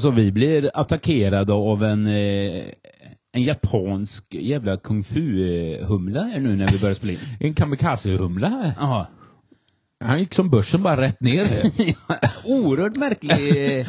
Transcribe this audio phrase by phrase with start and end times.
[0.00, 2.64] Alltså vi blir attackerade av en, eh,
[3.32, 7.18] en japansk jävla kung fu-humla här nu när vi börjar spela in.
[7.40, 8.72] En kamikaze-humla.
[8.78, 9.06] Ja.
[10.04, 11.44] Han gick som börsen bara rätt ner.
[12.44, 13.80] Oerhört märklig.
[13.80, 13.86] eh,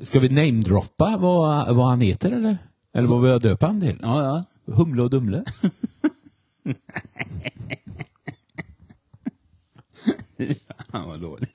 [0.00, 2.58] Ska vi namedroppa vad, vad han heter eller?
[2.94, 3.98] Eller vad vi har döpt han till?
[4.02, 4.44] Ja, ja.
[4.74, 5.44] Humle och Dumle.
[10.92, 11.48] Han var dålig.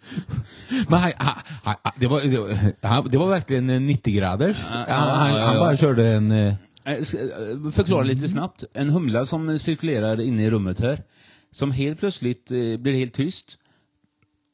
[0.90, 4.58] Men han, han, han, det, var, det, var, han, det var verkligen en 90 graders.
[4.70, 6.32] Ja, Han, han, han bara körde en...
[6.32, 6.54] eh,
[6.88, 8.64] Eh, eh, Förklara lite snabbt.
[8.74, 11.04] En humla som cirkulerar inne i rummet här.
[11.52, 13.58] Som helt plötsligt eh, blir helt tyst.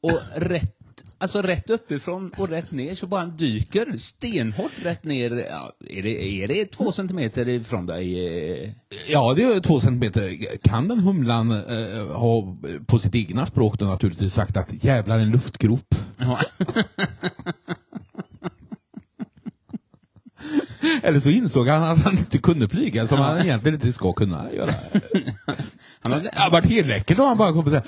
[0.02, 0.76] Och rätt,
[1.22, 5.46] alltså rätt uppifrån och rätt ner så bara han dyker stenhårt rätt ner.
[5.50, 8.26] Ja, är, det, är det två centimeter ifrån dig?
[8.64, 8.70] eh?
[9.08, 10.38] Ja, det är två centimeter.
[10.62, 12.56] Kan den humlan eh, ha
[12.86, 15.94] på sitt egna språk då naturligtvis sagt att jävlar en luftgrop?
[16.18, 16.40] Ja.
[21.02, 24.52] Eller så insåg han att han inte kunde flyga som han egentligen inte ska kunna
[24.52, 24.70] göra.
[26.04, 27.82] Han har, Det varit helt läckert om han bara kom och säga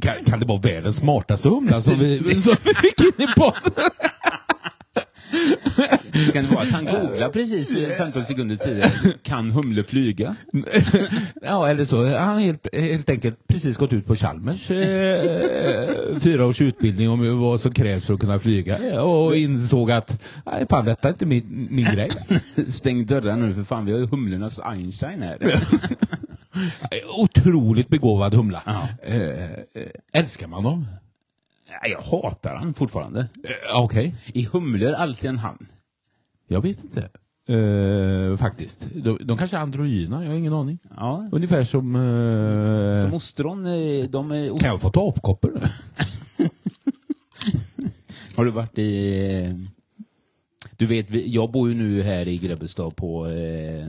[0.00, 3.90] kan, kan det vara världens smartaste humla som vi, som vi fick in i podden?
[6.32, 8.90] kan det vara att han googlar precis eh, 15 sekunder tidigare.
[9.22, 10.36] Kan humle flyga?
[11.42, 12.16] Ja, eller så.
[12.16, 17.40] Han har helt, helt enkelt precis gått ut på Chalmers eh, fyra års utbildning om
[17.40, 21.26] vad som krävs för att kunna flyga och insåg att nej, fan, detta är inte
[21.26, 22.10] min, min grej.
[22.68, 25.38] Stäng dörrarna nu för fan, vi har ju humlornas Einstein här.
[27.16, 28.62] Otroligt begåvad humla.
[28.66, 28.88] Ja.
[29.02, 29.58] Eh, eh,
[30.12, 30.86] älskar man dem?
[31.90, 33.20] Jag hatar han fortfarande.
[33.20, 35.66] Eh, Okej, I humlor alltid en han.
[36.48, 37.08] jag vet inte.
[37.48, 38.86] Eh, faktiskt.
[38.94, 40.78] De, de kanske är androgyna, jag har ingen aning.
[40.96, 41.28] Ja.
[41.32, 41.96] Ungefär som...
[41.96, 43.64] Eh, Som ostron,
[44.10, 44.60] de är ost...
[44.60, 45.60] kan jag få ta apkoppor?
[48.36, 49.66] Har du varit i...
[50.74, 53.26] eh, Du vet, jag bor ju nu här i Grebbestad på...
[53.26, 53.86] Eh,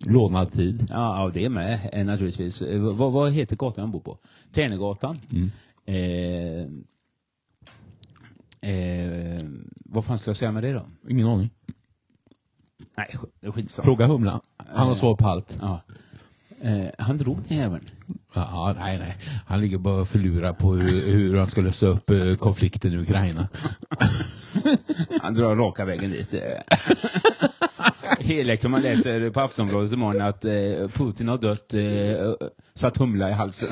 [0.00, 0.86] Lånad tid.
[0.90, 2.62] ja, ja, det är med eh, naturligtvis.
[2.62, 4.18] Eh, Vad, vad heter gatan jag bor på?
[4.52, 5.18] Tärnegatan.
[5.86, 6.60] Eh,
[8.70, 9.42] eh,
[9.84, 10.86] vad fan ska jag säga med det då?
[11.08, 11.50] Ingen aning.
[12.96, 13.06] Nej,
[13.42, 13.84] sk- skitsamma.
[13.84, 14.40] Fråga humlan.
[14.56, 15.56] Han har svar på allt.
[15.60, 15.80] Ja.
[16.62, 17.84] Eh, han drog den jäveln.
[18.34, 19.16] Ja, nej, nej.
[19.46, 22.96] Han ligger bara och förlurar på hur, hur han ska lösa upp eh, konflikten i
[22.96, 23.48] Ukraina.
[25.22, 26.34] Han drar raka vägen dit.
[26.34, 26.40] eh.
[28.20, 33.32] Helläcker man läser på Aftonbladet imorgon att eh, Putin har dött, eh, satt humla i
[33.32, 33.68] halsen.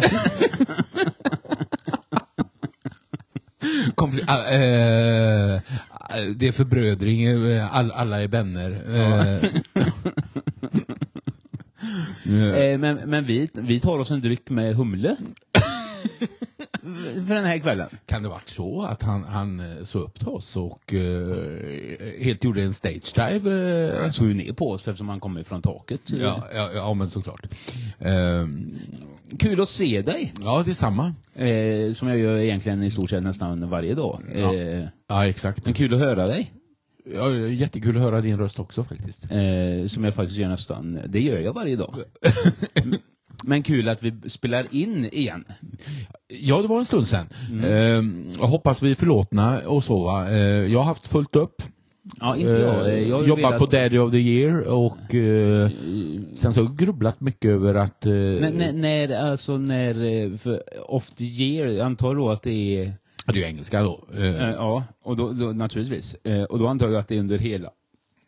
[4.27, 5.61] Ah, eh,
[6.37, 8.83] det är förbrödring, eh, all, alla är vänner.
[8.95, 9.51] Eh,
[12.27, 15.17] Eh, men men vi, vi tar oss en dryck med humle.
[17.29, 17.89] För den här kvällen.
[18.07, 21.37] kan det varit så att han, han eh, såg upp till oss och eh,
[22.21, 23.51] helt gjorde en stage dive?
[23.95, 26.01] Eh, Han såg ju ner på oss eftersom han kommer från taket.
[26.11, 27.47] ja, ja, ja, men såklart.
[27.99, 28.47] Eh,
[29.39, 30.35] Kul att se dig.
[30.41, 31.15] ja, det är samma.
[31.35, 34.21] Eh, som jag gör egentligen i stort sett nästan varje dag.
[34.35, 34.55] Ja.
[34.55, 35.65] Eh, Ja, exakt.
[35.65, 36.53] men kul att höra dig.
[37.15, 39.25] Ja, jättekul att höra din röst också faktiskt.
[39.25, 41.95] Eh, som jag faktiskt gör nästan, det gör jag varje dag.
[43.45, 45.45] Men kul att vi spelar in igen.
[46.29, 47.27] Ja, det var en stund sedan.
[47.65, 47.71] Eh,
[48.41, 50.25] jag hoppas vi är förlåtna och så.
[50.27, 51.63] Eh, jag har haft fullt upp.
[52.21, 52.89] Ja, inte jag.
[52.89, 55.71] Eh, jag har jobbat velat- på Daddy of the Year och eh,
[56.35, 58.07] sen så har jag grubblat mycket över att...
[58.07, 60.63] Eh, När, när, när, alltså när, eh, för
[60.95, 62.93] off the year, antar då att det är,
[63.27, 64.05] det är ju engelska då.
[64.15, 66.15] Eh, eh, ja, och då, då naturligtvis.
[66.25, 67.71] Eh, och då antar jag att det är under hela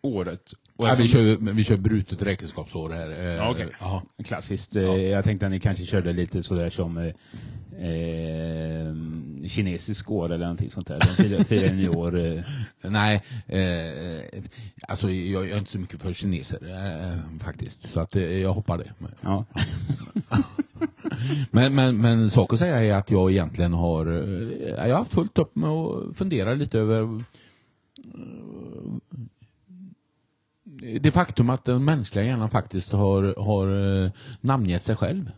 [0.03, 0.53] året.
[0.79, 3.11] Ja, vi, kör, vi kör brutet räkenskapsår här.
[3.11, 3.69] Eh, Ja, okej.
[3.81, 4.03] ja.
[4.25, 4.77] Klassiskt.
[4.77, 7.05] Eh, Jag tänkte att ni kanske körde lite sådär som eh,
[7.89, 8.95] eh,
[9.49, 10.99] kinesisk år eller någonting sånt där.
[11.39, 12.43] De firar, nyår.
[12.91, 14.23] Nej, eh,
[14.89, 17.83] alltså jag, jag är inte så mycket för kineser eh, faktiskt.
[17.91, 18.93] Så att jag hoppar det.
[19.21, 19.45] Ja.
[21.51, 24.07] Men, men, men sak att säga är att jag egentligen har,
[24.69, 27.21] jag har haft fullt upp med att fundera lite över eh,
[31.01, 34.11] det faktum att den mänskliga hjärnan faktiskt har, har eh,
[34.41, 35.31] namngett sig själv.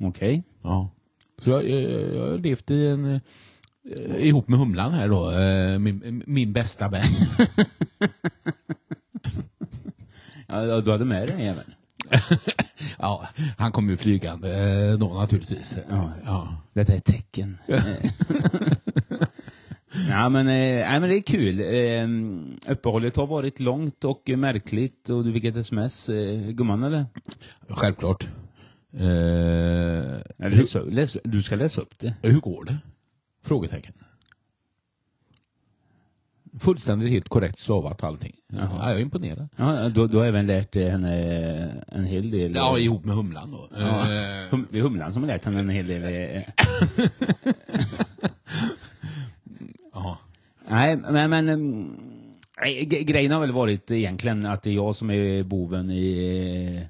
[0.00, 0.42] Okej.
[0.62, 0.90] Ja.
[1.38, 5.78] Så jag, jag, jag har levt i en, eh, ihop med Humlan här då, eh,
[5.78, 7.02] min, min bästa vän.
[10.52, 11.74] Ja, du hade med den jäveln.
[12.98, 13.28] ja,
[13.58, 14.56] han kom ju flygande
[14.90, 15.76] eh, då naturligtvis.
[15.90, 16.10] Ja.
[16.24, 16.56] Ja.
[16.72, 17.58] Detta är ett tecken.
[20.08, 20.54] Ja, men, eh,
[20.88, 21.60] nej, men det är kul.
[21.60, 26.08] Eh, uppehållet har varit långt och märkligt och du fick ett sms.
[26.08, 27.06] Eh, gumman eller?
[27.68, 28.28] Självklart.
[28.92, 32.14] Eh, läs, läs, du ska läsa upp det.
[32.22, 32.78] hur går det?
[33.44, 33.94] Frågetecken.
[36.60, 38.36] Fullständigt helt korrekt stavat allting.
[38.52, 39.48] Ja, jag är imponerad.
[39.56, 42.54] Ja, då, då har även lärt eh, henne en hel del.
[42.54, 43.68] Ja, ihop med Humlan då.
[43.78, 44.00] Ja.
[44.00, 46.02] Eh, det är Humlan som har lärt henne en hel del.
[46.36, 46.42] eh.
[49.92, 50.18] ja.
[50.72, 51.96] Nej, men, men mm,
[53.04, 56.86] grejen har väl varit egentligen att det är jag som är boven i,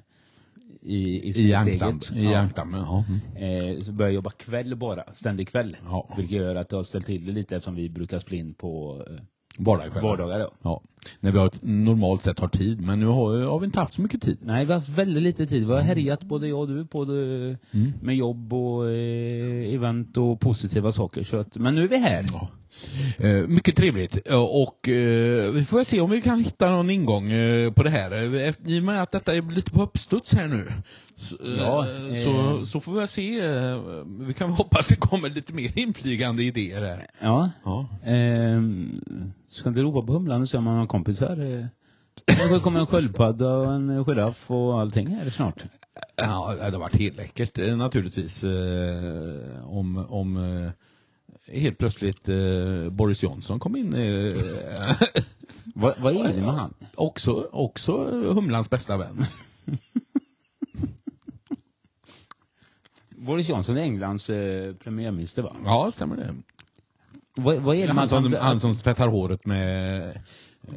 [0.81, 1.99] i, i, I Ankdam.
[1.99, 2.21] steget.
[2.23, 2.37] I Ja.
[2.39, 3.03] Ankdam, ja.
[3.37, 3.77] Mm.
[3.77, 5.77] Eh, så börjar jag jobba kväll bara, ständig kväll.
[5.85, 6.13] Ja.
[6.17, 9.03] Vilket gör att det har ställt till det lite eftersom vi brukar spela in på
[9.09, 9.13] eh,
[9.57, 10.01] Vardagar.
[10.01, 10.39] vardagar.
[10.39, 10.49] Då.
[10.61, 10.81] Ja.
[11.19, 14.01] När vi har, normalt sett har tid, men nu har, har vi inte haft så
[14.01, 14.37] mycket tid.
[14.41, 15.67] Nej, vi har haft väldigt lite tid.
[15.67, 17.13] Vi har härjat både jag och du både
[17.71, 17.93] Mm.
[18.01, 21.23] med jobb och eh, event och positiva saker.
[21.23, 22.25] Så att, men nu är vi här.
[22.31, 22.47] Ja.
[23.17, 24.17] Eh, mycket trevligt.
[24.25, 27.89] Ja, Och eh, vi får se om vi kan hitta någon ingång eh, på det
[27.89, 28.11] här.
[28.11, 30.71] Eh, I och med att detta är lite på uppstuds här nu.
[31.17, 31.85] Så, eh, Ja,
[32.23, 32.63] så, eh.
[32.63, 33.39] så får vi se.
[33.39, 33.79] Eh,
[34.27, 37.07] vi kan hoppas det kommer lite mer inflygande idéer här.
[37.21, 37.49] Ja.
[37.63, 37.87] Ja.
[38.05, 39.01] Ehm,
[39.49, 41.37] ska inte ropa på Humlan och se om man har kompisar?
[41.59, 41.65] Eh,
[42.25, 45.63] Det kommer en sköldpadda och en giraff och allting här snart.
[46.15, 48.43] Ja, det hade varit helt läckert eh, naturligtvis.
[48.43, 50.71] Eh, om om eh,
[51.47, 53.93] helt plötsligt eh, Boris Johnson kom in.
[53.93, 54.37] Eh,
[55.75, 56.73] Vad, vad är det med han?
[56.95, 57.97] också, också
[58.33, 59.25] Humlans bästa vän.
[63.09, 65.55] Boris Johnson är Englands eh, premiärminister va?
[65.65, 66.33] Ja, stämmer det.
[67.35, 68.59] Vad, vad är det Han som, han...
[68.59, 70.09] som tvättar håret med
[70.67, 70.73] eh,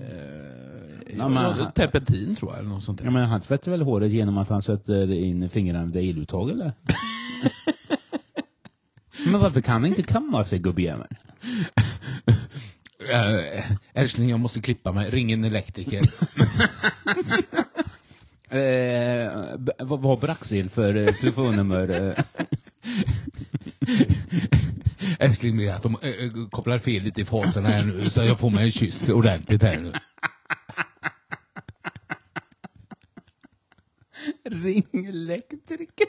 [1.19, 3.13] Ja, men terpentin tror jag, eller något sånt Ja, där.
[3.13, 6.73] men han tvättar väl håret genom att han sätter in fingrarna vid eluttag eller?
[9.25, 11.17] men varför kan han inte kamma sig gubbjäveln?
[13.11, 13.65] Äh,
[13.95, 15.11] älskling, jag måste klippa mig.
[15.11, 16.03] Ring en elektriker.
[18.49, 21.89] Eh, b- vad har Braxil för eh, telefonnummer?
[21.89, 22.25] Eh,
[25.19, 28.23] älskling, det är att de äh, äh, kopplar fel lite i faserna här nu, så
[28.23, 29.93] jag får mig en kyss ordentligt här nu.
[34.45, 36.07] ring elektriker.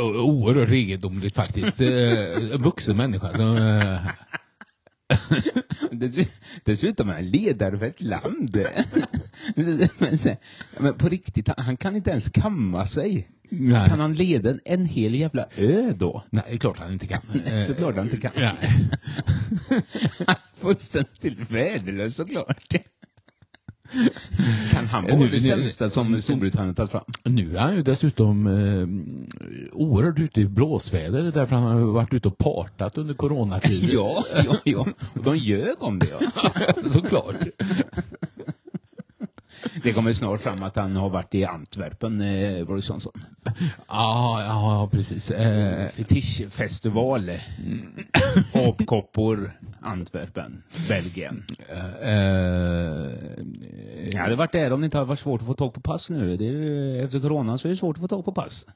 [0.00, 1.80] Oerhört egendomligt faktiskt.
[1.80, 3.56] Eh, En vuxen människa som...
[3.56, 3.98] eh,
[5.90, 8.56] Dess- Dessutom är han ledare för ett land.
[10.78, 13.28] men, på riktigt, han- kan inte ens kamma sig.
[13.50, 13.88] Nej.
[13.88, 16.22] Kan han leda en- hel jävla ö då?
[16.30, 17.20] Nej, det är klart han inte kan.
[17.66, 18.30] Såklart han inte kan.
[18.36, 18.56] Nej.
[20.60, 22.74] Fullständigt värdelös såklart.
[24.72, 27.04] Kan han vara det nu- sämsta som Storbritannien tagit fram?
[27.24, 32.28] Nu är han ju dessutom eh, oerhört ute i blåsväder därför han har varit ute
[32.28, 33.88] och partat under coronatiden.
[33.92, 34.86] Ja, ja, ja.
[35.14, 36.06] Och de ljög om det.
[36.20, 36.30] Ja.
[36.84, 37.36] Såklart.
[39.82, 43.12] Det kommer snart fram att han har varit i Antwerpen, eh, Boris Johnson.
[43.88, 45.30] Ja, ja, precis.
[45.30, 47.30] Eh, Fetischfestival.
[48.52, 51.44] Apkoppor, Antwerpen, Belgien.
[52.02, 52.10] eh,
[54.12, 56.10] Jag hade varit där om det inte hade varit svårt att få tag på pass
[56.10, 56.36] nu.
[56.36, 58.66] Det är, ju- efter corona så är det svårt att få tag på pass.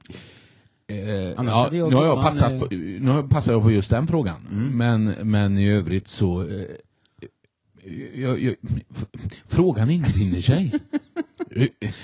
[0.86, 4.06] eh, ja, jag nu har jag passat eh, på, nu har jag på just den
[4.06, 4.68] frågan.
[4.72, 6.62] Men, men i övrigt så eh,
[8.14, 8.56] jag, jag,
[9.46, 10.72] frågan infinner sig.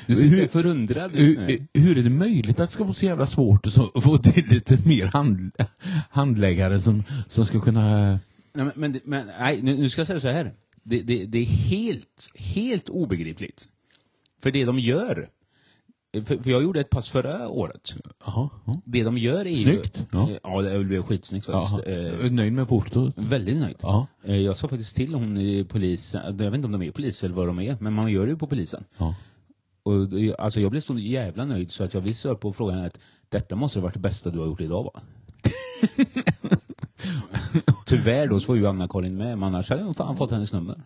[0.07, 3.27] Du ser hur, förundrad hur, hur är det möjligt att det ska vara så jävla
[3.27, 5.53] svårt att få till lite mer hand,
[6.11, 8.19] handläggare som, som ska kunna...
[8.53, 10.53] Nej, men, men, nej, nu, nu ska jag säga så här.
[10.83, 13.69] Det, det, det är helt, helt obegripligt.
[14.43, 15.29] För det de gör,
[16.27, 17.95] för, jag gjorde ett pass förra året.
[18.27, 18.81] Jaha, ja.
[18.85, 20.03] Det de gör är Snyggt, ju...
[20.13, 20.29] ja.
[20.43, 21.81] ja, det blev skitsnyggt faktiskt.
[21.87, 21.97] Jaha.
[22.25, 23.13] Eh, Nöjd med fotot?
[23.17, 23.77] väldigt nöjd.
[23.83, 24.07] Ja.
[24.25, 27.25] Eh, Jag sa faktiskt till hon i polisen, jag vet inte om de är polis
[27.25, 28.85] eller vad de är, men man gör det ju på polisen.
[28.99, 29.15] ja.
[29.83, 29.95] Och
[30.39, 32.99] alltså jag blev så jävla nöjd så att jag svara på frågan att
[33.29, 35.01] detta måste ha varit det bästa du har gjort idag va?
[37.87, 40.81] Tyvärr då så var ju Anna-Karin med, men annars hade jag fan fått hennes nummer.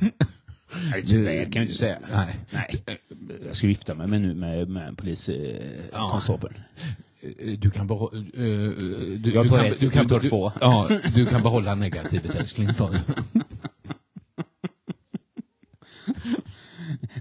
[0.90, 1.98] Nej, tyvärr kan jag inte säga.
[2.12, 2.36] Nej.
[2.50, 2.82] Nej.
[3.46, 6.50] Jag ska gifta mig med, nu med, med en poliskonstapel.
[7.20, 8.18] Eh, Du kan behålla...
[8.18, 8.24] Uh,
[9.18, 10.52] du, Jag du tar kan, ett, du kan du tar du, två.
[10.60, 12.98] Ja, du kan behålla negativet älskling, sa du.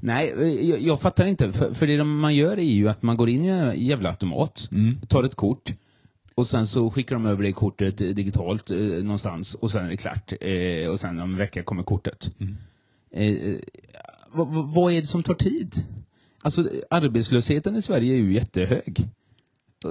[0.02, 1.52] Nej, eh, jag, jag fattar inte.
[1.54, 4.10] För, för det de- man gör är ju att man går in i en jävla
[4.10, 4.70] automat,
[5.08, 5.74] tar ett kort
[6.36, 9.90] och sen så skickar de över det kortet eh, digitalt eh, någonstans och sen är
[9.90, 10.34] det klart.
[10.42, 12.32] Eh, och sen om en vecka kommer kortet.
[12.40, 12.48] Eh,
[13.14, 13.56] eh,
[14.32, 15.86] vad, vad- vad är det som tar tid?
[16.42, 19.08] Alltså arbetslösheten i Sverige är ju jättehög.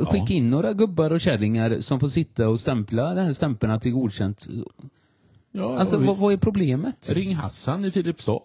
[0.06, 3.92] Skicka in några gubbar och kärringar som får sitta och stämpla den här stämpeln till
[3.92, 4.48] godkänt.
[5.52, 7.12] Ja, Alltså vad, vad är problemet?
[7.12, 8.40] Ring Hassan i Filipstad.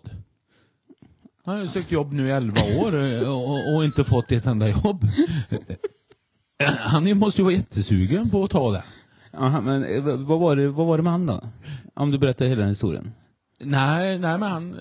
[1.45, 4.45] Han har ju sökt jobb nu i 11 år eh, och, och inte fått ett
[4.45, 5.05] enda jobb.
[6.79, 8.83] Han måste ju vara jättesugen på att ta det.
[9.37, 11.41] Aha, men eh, vad var, det, vad var det med han då?
[11.93, 13.11] Om du berättar hela den historien.
[13.59, 14.79] Nej, nej men han,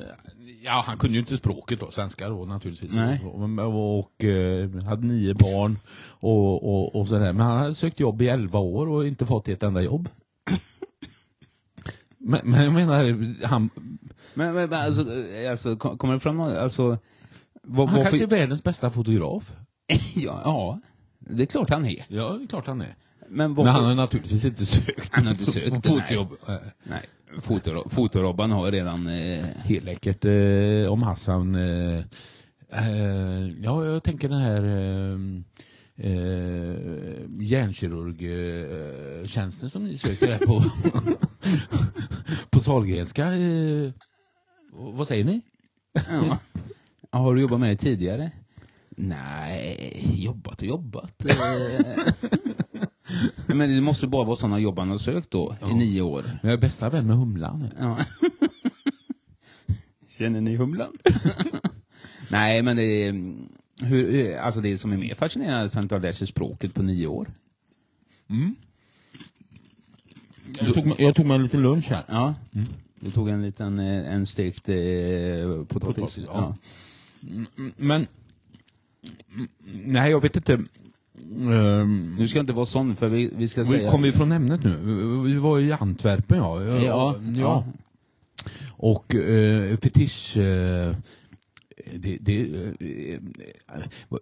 [0.63, 2.93] ja han kunde ju inte språket då, svenska då naturligtvis.
[2.93, 3.25] Nej.
[3.25, 7.33] Och, och, eh, hade nio barn och, och, och sådär.
[7.33, 10.09] Men han hade sökt jobb i elva år och inte fått ett enda jobb.
[12.19, 13.71] Men, men jag menar, han,
[14.35, 15.03] Men, men, alltså,
[15.35, 16.99] eh, alltså, kom- kommer det fram alltså,
[17.63, 19.53] vad, han vad kanske är världens bästa fotograf.
[20.17, 20.81] ja, ja,
[21.19, 22.07] det är klart han är.
[22.09, 22.97] Ja, det är klart han är.
[23.29, 25.09] Men, vad, Men han har naturligtvis inte sökt.
[25.11, 26.37] Han har inte sökt, på fotojobb.
[26.47, 26.61] Nej.
[26.83, 27.03] Nej,
[27.41, 29.07] fotor, Fotorobban har redan...
[29.07, 31.55] Eh, Helt läckert eh, om Hassan.
[31.55, 31.99] Eh,
[32.71, 35.19] eh, ja, jag tänker den här eh,
[36.11, 36.77] eh,
[37.41, 40.61] hjärnkirurgtjänsten som ni söker här på,
[42.51, 43.33] på Sahlgrenska.
[43.35, 43.91] Eh,
[44.73, 45.41] vad säger ni?
[45.93, 46.39] ja.
[47.11, 48.31] Ja, Har du jobbat med det tidigare?
[48.97, 51.13] Nej, jobbat och jobbat.
[53.49, 56.39] Eh, Men det måste bara vara sådana jobb han har sökt då, i nio år.
[56.43, 57.69] Jag är bästa vän med Humlan.
[57.79, 57.99] Ja.
[60.09, 60.93] Känner ni humlan?
[62.31, 63.13] Nej, men det är,
[63.81, 66.27] hur, hur- alltså det som är mer fascinerande är att han inte har lärt sig
[66.27, 67.29] språket på nio år.
[70.61, 72.05] Jag tog, jag tog mig en liten lunch här.
[72.09, 72.35] Ja.
[73.01, 74.75] Du tog en liten, eh, en stekt eh,
[75.69, 75.69] potatis.
[75.69, 76.57] Potatis, Ja.
[77.21, 77.35] ja.
[77.77, 78.07] Men,
[79.85, 80.61] nej jag vet inte.
[81.53, 83.91] Ehm, Nu ska inte vara sån, för vi, vi ska Vi säga...
[83.91, 84.77] kommer vi från ämnet nu?
[85.25, 86.63] Vi var i Antwerpen ja.
[86.65, 87.65] Ja, ja.
[88.69, 90.37] Och eh, fetisch...
[90.37, 90.95] Eh,
[91.95, 92.41] det, det,
[92.81, 93.21] eh,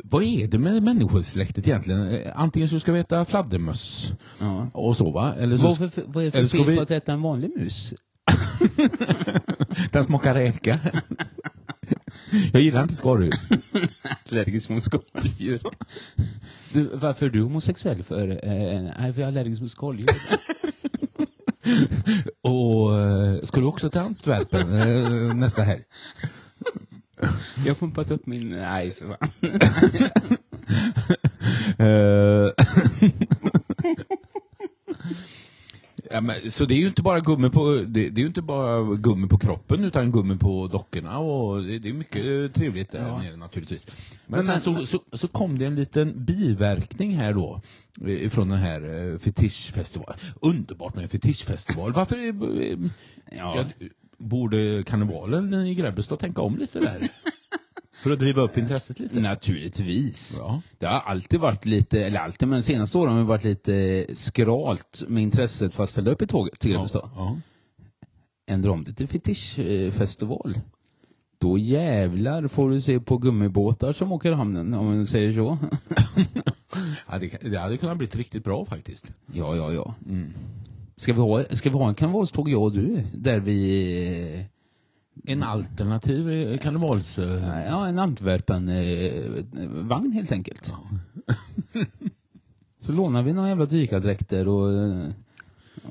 [0.02, 2.08] vad- är det med människosläktet egentligen?
[2.14, 4.66] Eh, Antingen så ska vi äta fladdermöss ja.
[4.72, 5.34] och så va?
[5.34, 7.50] Eller så, Vad, för, vad är det för fel vi- på att äta en vanlig
[7.56, 7.94] mus?
[9.92, 10.78] den smakar räka.
[12.52, 13.32] Jag gillar inte skaldjur.
[14.30, 15.60] Allergisk mot skaldjur.
[16.72, 18.28] Du, varför är du homosexuell för?
[18.28, 20.08] Eh, nej, för jag är allergisk mot skaldjur.
[22.42, 25.82] Och eh, ska du också till Antwerpen eh, nästa helg?
[27.56, 28.48] Jag har pumpat upp min...
[28.48, 29.30] Nej, för fan.
[31.78, 31.86] Eh,
[36.12, 38.42] ja, men, så det är ju inte bara gummi på, det, det är ju inte
[38.42, 43.08] bara gummi på kroppen utan gummi på dockorna och det, det är mycket trevligt där
[43.08, 43.18] Ja.
[43.22, 43.86] nere naturligtvis.
[44.26, 47.60] Men, Men- sen men- så, så, så kom det en liten biverkning här då
[48.06, 50.18] eh, från den här eh, fetischfestivalen.
[50.40, 51.92] Underbart med en fetischfestival.
[51.92, 52.78] Varför är, eh,
[53.38, 53.56] Ja.
[53.78, 53.86] ja,
[54.18, 56.98] borde karnevalen i Grebbestad tänka om lite där?
[58.02, 59.20] För att driva upp intresset lite?
[59.20, 60.36] Naturligtvis.
[60.40, 60.62] Ja.
[60.78, 64.06] Det har alltid varit lite, eller alltid, men de senaste åren har det varit lite
[64.14, 67.10] skralt med intresset för att ställa upp i tåget till Grebbestad.
[67.16, 67.36] Ja.
[68.46, 70.60] Ändra om det till fetischfestival.
[71.38, 75.58] Då jävlar får du se på gummibåtar som åker i hamnen, om man säger så.
[77.10, 79.12] Ja, det, det hade kunnat bli riktigt bra faktiskt.
[79.32, 79.94] Ja, ja, ja.
[80.96, 84.46] Ska, vi ha, ska vi ha en karnevalståg, jag och du, där vi...
[85.24, 87.18] En alternativ eh, karnevals...
[87.18, 90.72] eh, Ja, en Antwerpen-vagn helt enkelt.
[92.80, 94.72] Så lånar vi några jävla dykardräkter och...
[94.72, 95.04] eh,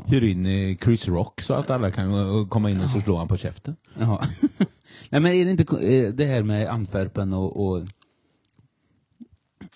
[0.06, 3.18] Hyr in eh, Chris Rock så att alla kan eh, komma in och så slår
[3.18, 3.75] han på käften.
[4.00, 4.22] Ja.
[5.10, 7.78] Nej men är det inte eh, det här med Antwerpen och, och,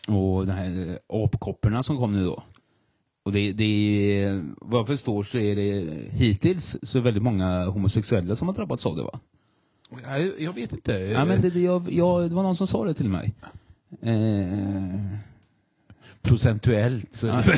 [0.08, 2.44] och de här eh, apkopporna som kom nu då?
[3.24, 3.64] Och det, det
[4.24, 8.86] är, vad jag förstår så är det hittills så väldigt många homosexuella som har drabbats
[8.86, 9.20] av det va?
[10.04, 10.92] Jag, jag vet inte.
[10.92, 13.34] Ja men det, det, jag, jag, det var någon som sa det till mig.
[14.01, 15.20] Eh,
[16.22, 17.27] Procentuellt så...
[17.27, 17.44] Ja.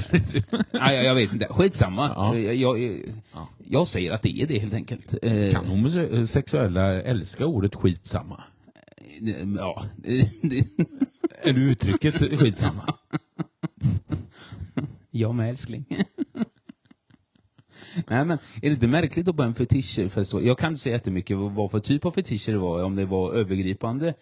[0.71, 2.11] nej, jag, vet inte, skitsamma.
[2.15, 2.37] Ja.
[2.37, 3.01] Jag, jag,
[3.33, 3.47] Ja.
[3.67, 5.15] jag säger att det är det helt enkelt.
[5.21, 8.43] Eh, Kan homosexuella älska ordet skitsamma?
[9.57, 10.19] Ja, det,
[11.41, 12.93] Är du uttrycket skitsamma?
[15.11, 15.85] Jag med älskling.
[18.07, 20.45] Nej men, är det inte märkligt då på en fetischfestival?
[20.45, 23.33] Jag kan inte säga jättemycket vad för typ av fetischer det var, om det var
[23.33, 24.13] övergripande.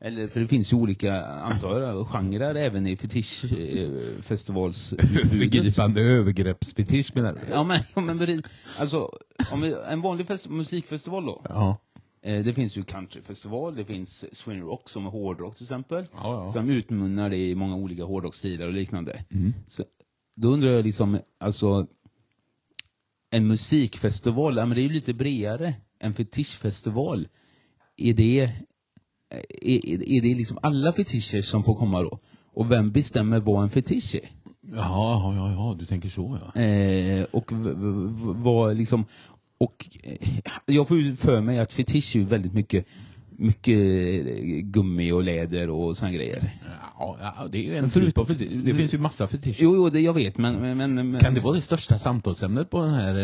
[0.00, 7.32] Eller, för det finns ju olika, antar jag, genrer även i fetischfestivals Övergripande övergreppsfetisch menar
[7.32, 7.40] du?
[7.50, 8.42] Ja men, ja, men
[8.78, 9.10] alltså,
[9.52, 11.42] om vi, en vanlig fest, musikfestival då.
[11.48, 11.76] Ja.
[12.22, 16.06] Eh, det finns ju countryfestival, det finns swing rock som är hårdrock till exempel.
[16.14, 16.52] Ja, ja.
[16.52, 19.24] Som utmunnar i många olika hårdrocksstilar och liknande.
[19.68, 19.84] Så,
[20.36, 21.86] då undrar jag liksom, alltså
[23.30, 25.74] en musikfestival, ja, men det är ju lite bredare.
[25.98, 27.28] En fetischfestival,
[27.96, 28.40] är det,
[29.62, 32.18] är, är är det liksom alla fetischer som får komma då?
[32.52, 34.30] Och vem bestämmer vad en fetisch är?
[34.76, 36.60] Ja, ja, ja, du tänker så ja.
[36.62, 37.52] Eh, och
[38.18, 39.04] vad liksom,
[39.58, 40.28] och eh,
[40.66, 42.86] jag får ju för mig att fetisch är ju väldigt mycket
[43.38, 46.50] mycket eh, gummi och läder och såna grejer.
[46.98, 48.50] Ja, det är ju en typ av fetisch.
[48.64, 49.62] Det finns ju massa fetischer.
[49.62, 50.54] Jo, jo, det jag vet, men...
[50.54, 53.14] men, men, men Kan det vara det största samtalsämnet på den här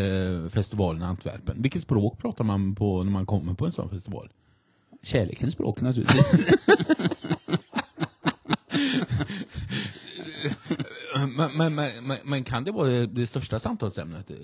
[0.45, 1.63] eh, festivalen i Antwerpen?
[1.63, 4.29] Vilket språk pratar man på när man kommer på en sån festival?
[5.03, 6.47] Kärlekens språk naturligtvis.
[11.37, 14.31] Men, men, men, men, kan det vara det, det största samtalsämnet?
[14.31, 14.37] Eh,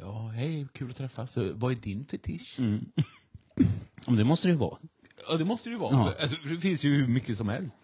[0.00, 1.36] Ja, hej, kul att träffas.
[1.36, 2.58] Eh, Vad är din fetisch?
[4.04, 4.78] Om det måste det ju vara.
[5.28, 6.14] Ja, det måste det ju vara.
[6.20, 6.26] Ja.
[6.48, 7.78] Det finns ju hur mycket som helst.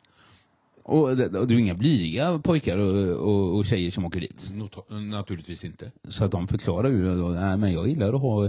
[0.91, 4.51] Och och det är inga blyga pojkar och, och, och tjejer som åker dit.
[4.55, 5.93] Not- Naturligtvis inte.
[6.09, 8.45] Så att de förklarar ju då, nej men jag gillar att ha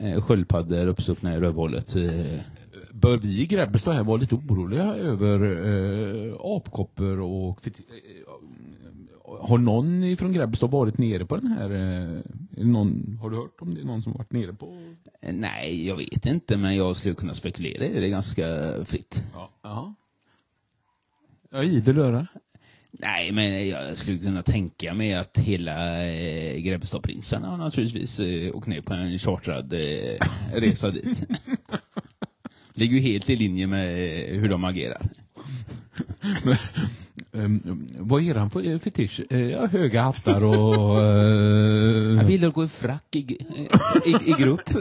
[0.00, 1.96] eh, sköldpaddor uppstuckna i rövhålet.
[1.96, 2.40] Eh,
[2.92, 5.40] Bör vi i Grebbestad här vara lite oroliga över
[6.28, 11.70] eh, apkoppor och feti- eh, Har någon från Grebbestad varit nere på den här?
[11.70, 12.20] Eh,
[12.64, 14.76] någon, har du hört om det är någon som varit nere på?
[15.22, 18.44] eh, nej, jag vet inte, men jag skulle kunna spekulera i det ganska
[18.84, 19.24] fritt.
[19.34, 19.50] Ja.
[19.62, 19.94] Ja,
[21.50, 22.26] ja idel öra.
[22.90, 28.66] Nej, men jag skulle kunna tänka mig att hela eh, Grebbestadprinsarna har naturligtvis eh, åkt
[28.66, 31.26] ner på en chartrad eh, resa dit.
[32.74, 35.02] Ligger ju helt i linje med eh, hur de agerar.
[37.32, 39.20] Um, vad är han för fetisch?
[39.30, 41.00] Eh, ja, höga hattar och...
[41.00, 43.18] eh, Jag gillar att gå i frack i,
[44.06, 44.68] i, i grupp.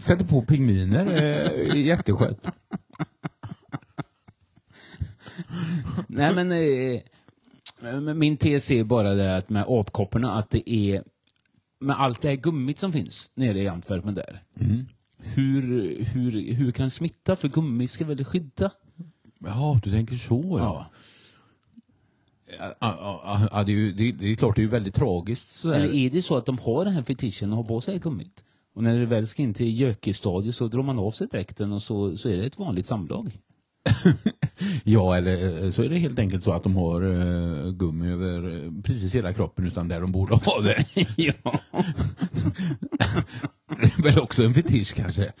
[0.00, 1.06] sätter på pingviner.
[1.70, 2.46] Eh, jätteskönt.
[6.06, 11.02] Nej men, eh, men min tes är bara det att med apkopporna att det är
[11.80, 14.42] med allt det här gummit som finns nere i Antwerpen där.
[15.18, 15.62] Hur,
[16.04, 17.36] hur, hur kan smitta?
[17.36, 18.70] För gummi ska väl skydda?
[19.38, 20.86] Ja, du tänker så ja.
[22.58, 25.52] Ja, ja, det, är ju, det, det är klart, det är ju väldigt tragiskt.
[25.52, 25.74] Sådär.
[25.74, 28.44] Eller är det så att de har den här fetischen och har på sig gummit?
[28.74, 31.82] Och när det väl ska in till gökestadiet så drar man av sig dräkten och
[31.82, 33.38] så, så är det ett vanligt samlag.
[34.84, 38.64] Ja, eller eh, så är det helt enkelt så att de har uh, gummi över
[38.64, 40.84] eh, precis hela kroppen utan där de borde ha det.
[41.16, 41.60] ja.
[43.80, 45.32] Det är väl också en fetisch kanske.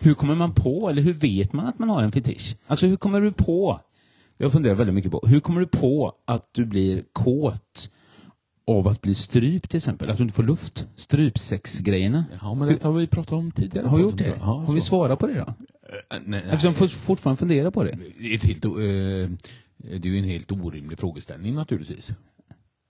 [0.00, 2.56] Hur kommer man på, eller hur vet man att man har en fetisch?
[2.66, 3.80] Alltså hur kommer du på,
[4.38, 7.90] jag funderar väldigt mycket på, hur kommer du på att du blir kåt
[8.66, 10.10] av att bli strypt till exempel?
[10.10, 10.88] Att du inte får luft?
[10.94, 12.24] Strypsexgrejerna?
[12.40, 13.86] Ja, men det har vi pratat om tidigare.
[13.86, 14.34] Har vi gjort det?
[14.40, 15.54] Ja, har vi svarat på det då?
[16.10, 16.42] Nej, nej.
[16.50, 17.90] Eftersom jag fortfarande funderar på det.
[18.34, 19.28] Ett helt, eh, det
[19.94, 22.10] är ju en helt orimlig frågeställning naturligtvis.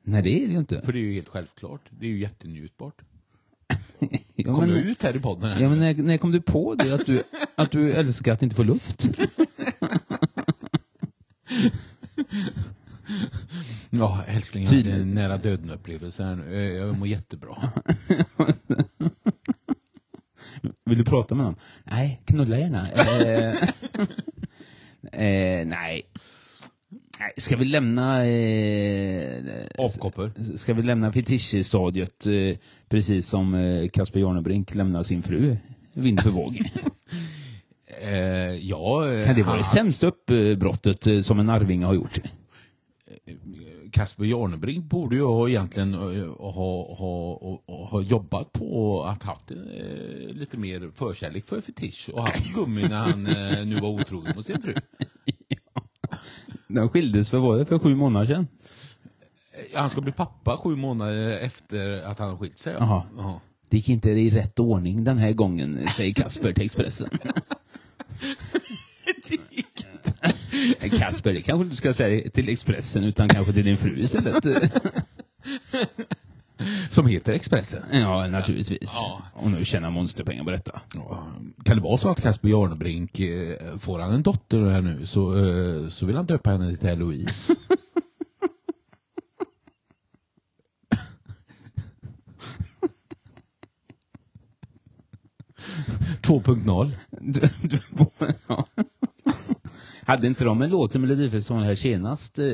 [0.04, 0.82] Nej, det är det ju inte.
[0.84, 1.80] För det är ju helt självklart.
[1.90, 2.94] Det är ju jättenjutbart.
[4.36, 5.50] Ja, Kom men, jag ut här i podden?
[5.50, 5.60] Här?
[5.62, 7.22] ja, men när, när kom du på det, att du,
[7.54, 9.18] att du älskar att inte få luft?
[13.90, 16.54] Ja, älskling, jag hade en nära döden-upplevelse här nu.
[16.54, 17.56] Eh, Jag mår jättebra.
[20.84, 21.56] Vill du prata med någon?
[21.84, 22.90] Nej, knulla gärna.
[22.90, 23.54] Eh,
[25.22, 26.02] eh, nej.
[27.20, 28.26] Nej, Ska vi lämna...
[28.26, 29.42] Eh,
[29.78, 30.32] Apkoppor.
[30.56, 32.56] ska vi lämna fetischstadiet eh,
[32.88, 35.56] precis som eh, Kasper Jarnebrink lämnar sin fru
[35.92, 36.62] vind för våg?
[38.02, 42.20] Eh, ja, eh, Kan det vara det sämsta uppbrottet eh, som en arvinge har gjort?
[43.92, 49.50] Kasper Jarnebrink borde ju ha egentligen eh, ha, ha, ha, ha jobbat på att haft
[49.50, 49.56] eh,
[50.28, 54.46] lite mer förkärlek för fetisch och haft gummi när han eh, nu var otrogen mot
[54.46, 54.74] sin fru.
[56.68, 58.46] De skildes för, vad var det, för sju månader sedan?
[59.72, 62.74] Eh, Han ska bli pappa sju månader efter att han har skilt sig.
[62.78, 63.02] Jaha.
[63.16, 63.40] Ja.
[63.68, 67.08] Det gick inte i rätt ordning den här gången, säger Kasper till Expressen.
[70.98, 74.44] Kasper, det kanske du ska säga till Expressen, utan kanske till din fru istället.
[76.90, 77.82] Som heter Expressen.
[77.92, 78.94] Ja, naturligtvis.
[78.94, 79.22] Ja.
[79.34, 80.80] Och nu tjänar monsterpengar på detta.
[80.94, 81.26] Ja,
[81.64, 85.36] Kan det vara så att Kasper Jarnebrink, eh, får han en dotter här nu så,
[85.38, 87.54] eh, så vill han döpa henne till Eloise.
[96.22, 96.96] Två punkt noll.
[100.12, 102.44] Hade inte de en låt i Melodifestivalen här senast eh,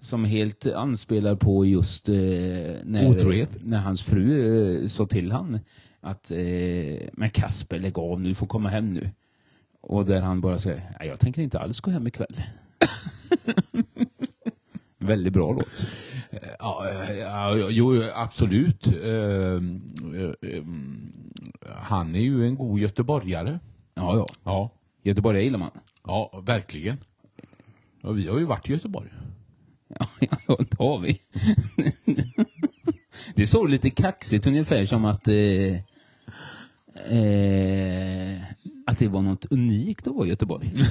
[0.00, 2.14] som helt anspelar på just eh,
[2.84, 3.48] när, Otrohet.
[3.62, 5.58] när hans fru eh, sa till han
[6.00, 6.36] att eh,
[7.12, 9.10] men Kasper lägg av nu, du får komma hem nu.
[9.80, 12.42] Och där han bara säger, "Nej, jag tänker inte alls gå hem ikväll.
[14.98, 15.86] Väldigt bra låt.
[16.58, 16.84] Ja,
[17.18, 18.86] ja, jo, absolut.
[18.86, 19.60] Eh, eh,
[20.40, 20.64] eh,
[21.76, 23.58] Han är ju en god göteborgare.
[23.94, 24.26] Ja, ja.
[24.44, 24.70] Ja,
[25.02, 25.70] Göteborg gillar man.
[26.04, 26.96] Ja verkligen.
[28.02, 29.08] Ja, vi har ju varit i Göteborg.
[29.88, 30.06] Ja,
[30.46, 31.20] ja, det har vi.
[33.34, 35.74] det såg lite kaxigt ungefär som att eh,
[37.18, 38.42] eh,
[38.86, 40.72] att det var något unikt att vara i Göteborg.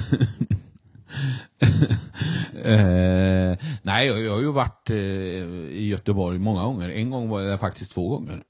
[2.64, 6.90] Eh, nej, jag, jag har ju varit eh, i Göteborg många gånger.
[6.90, 8.42] En gång var jag faktiskt två gånger.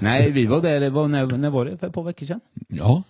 [0.00, 1.76] Nej, vi var där, det var, när, när var det?
[1.78, 2.40] För ett par veckor sedan?
[2.68, 3.02] ja.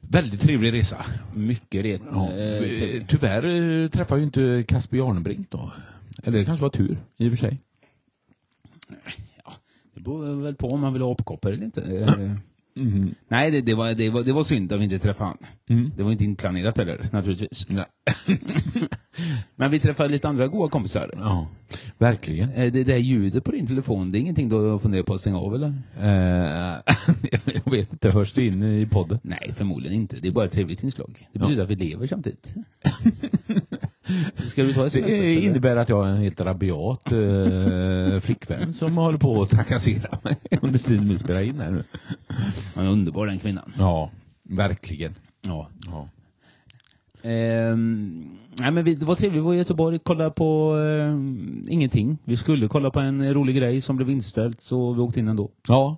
[0.00, 1.04] Väldigt trevlig resa.
[1.34, 2.02] Mycket ret.
[2.12, 2.32] Ja.
[2.32, 3.02] eh, Eh.
[3.08, 3.44] Tyvärr
[3.82, 5.72] eh, träffade ju inte Casper Jarnbrink då.
[6.24, 7.58] Eller det kanske var tur, i och för sig.
[9.94, 11.80] Det beror väl på om man vill ha apkoppor eller inte.
[12.18, 12.32] Eh,
[13.28, 15.38] Nej, det, det, var, det, var, det var synd att vi inte träffade han.
[15.68, 15.92] Mm.
[15.96, 17.66] Det var inte inplanerat heller, naturligtvis.
[19.56, 21.10] Men vi träffade lite andra goda kompisar.
[21.16, 21.48] Ja,
[21.98, 22.50] verkligen.
[22.50, 25.38] Eh, Det där ljudet på din telefon, det är ingenting du funderar på att stänga
[25.38, 25.74] av eller?
[26.00, 26.76] Eh,
[27.64, 29.18] jag vet inte, hörs det in i podden?
[29.22, 30.16] Nej, förmodligen inte.
[30.20, 31.28] Det är bara ett trevligt inslag.
[31.32, 32.54] Det betyder att vi lever samtidigt.
[34.46, 35.06] Ska vi ta sms?
[35.06, 35.42] Det eller?
[35.42, 40.36] innebär att jag har en helt rabiat eh, flickvän som håller på att trakassera mig
[40.62, 41.84] under tiden vi spelar in här nu.
[42.74, 43.72] Han är underbar den kvinnan.
[43.78, 44.10] Ja,
[44.42, 45.14] verkligen.
[45.42, 45.68] Ja.
[45.86, 46.08] Ja.
[47.22, 52.18] Ehm, nej, men vi, det var trevligt att vara i Göteborg, kolla på ehm, ingenting.
[52.24, 55.50] Vi skulle kolla på en rolig grej som blev inställd så vi åkte in ändå.
[55.68, 55.96] Ja.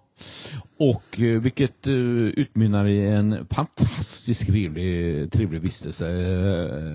[0.78, 6.08] Och eh, vilket eh, utmynnar i en fantastiskt trevlig, trevlig vistelse.
[6.10, 6.92] Eh,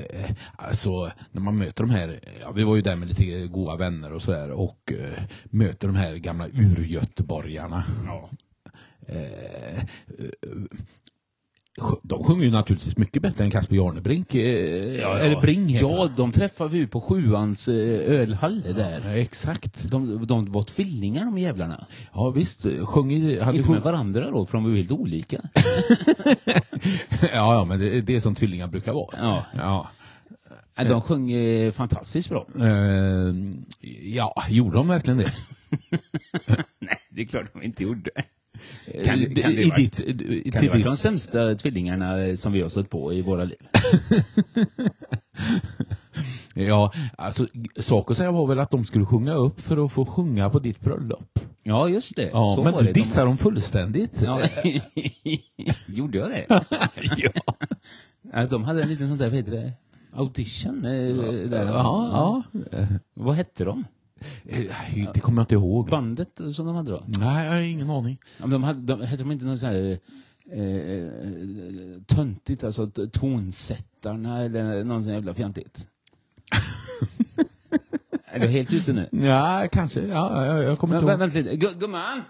[0.00, 3.76] eh, alltså, när man möter de här, ja, vi var ju där med lite goda
[3.76, 7.84] vänner och sådär och eh, möter de här gamla urgöteborgarna.
[8.06, 8.28] Ja.
[9.08, 9.84] Eh, eh,
[12.02, 14.34] de sjunger ju naturligtvis mycket bättre än Casper Jarnebrink.
[14.34, 16.12] Eh, Eller Bring heter Ja, han.
[16.16, 17.74] de träffade vi ju på Sjuans eh,
[18.20, 19.02] ölhall där.
[19.04, 19.82] Ja, exakt.
[19.90, 21.86] De, de var tvillingar de jävlarna.
[22.14, 25.40] Ja visst, sjöng i- hade Inte med varandra då, för de var ju helt olika.
[27.22, 29.16] ja, ja, men det, det är som tvillingar brukar vara.
[29.20, 29.44] Ja.
[29.56, 29.90] Ja.
[30.84, 32.46] De sjöng eh, fantastiskt bra.
[32.60, 33.34] Eh,
[34.02, 35.32] ja, gjorde de verkligen det?
[36.78, 38.10] Nej, det är klart de inte gjorde.
[38.94, 39.96] Kan, Kan, det, kan, det, i vara- ditt,
[40.52, 43.56] kan det vara de sämsta tvillingarna eh, som vi har stött på i våra liv?
[46.54, 50.04] Ja, alltså sak att säga var väl att de skulle sjunga upp för att få
[50.06, 51.38] sjunga på ditt bröllop.
[51.62, 52.30] Ja, just det.
[52.32, 52.92] Ja, Så men var det.
[52.92, 54.22] dissar dem fullständigt.
[54.24, 54.40] Ja.
[55.86, 56.46] Gjorde jag det?
[57.16, 57.30] ja.
[58.32, 59.72] Ja, de hade en liten sån där, vad heter det?
[60.12, 60.84] Audition?
[60.84, 61.14] eh,
[61.50, 61.66] Där.
[61.66, 62.78] Ja, ja.
[62.78, 63.84] Eh, Vad hette de?
[65.14, 65.90] Det kommer jag inte ihåg.
[65.90, 67.02] Bandet som de hade då?
[67.06, 68.18] Nej, jag har ingen aning.
[68.38, 69.98] Ja, men de hade, de, hette de inte något så här
[70.50, 71.08] eh,
[72.06, 75.88] töntigt, alltså tonsättarna eller något sånt jävla fjantigt?
[78.24, 79.08] är du helt ute nu?
[79.26, 80.00] Ja, kanske.
[80.00, 81.18] Ja, jag, jag kommer Men, inte ihåg.
[81.20, 82.22] vänta lite, Gu- gumman!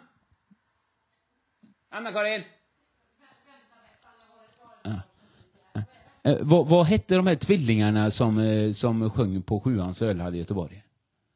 [1.90, 2.42] Anna-Karin!
[6.24, 10.38] Eh, vad, vad hette de här tvillingarna som, eh, som sjöng på Sjuans ölhall i
[10.38, 10.82] Göteborg?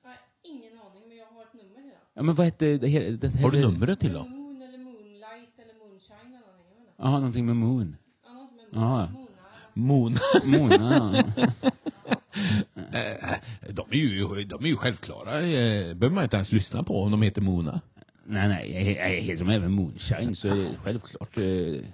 [0.02, 1.98] Jag har ingen aning, men jag har ett nummer till dem.
[2.16, 3.16] Ja, men vad hette det?
[3.16, 4.30] det Har du numret till dem?
[4.30, 6.94] Moon eller Moonlight eller Moonshine eller någonting.
[6.98, 7.96] Jaha, någonting med Moon.
[8.24, 9.08] Ja, något med Ja.
[9.74, 10.16] Moon.
[10.44, 11.50] Mona, ja.
[13.70, 15.40] De är ju, de är ju självklara.
[15.40, 17.80] Eh, behöver man inte ens lyssna på om de heter Mona.
[18.24, 21.36] Nej, nej, jag- jag heter de även Moonshine så är det självklart.
[21.38, 21.42] eh,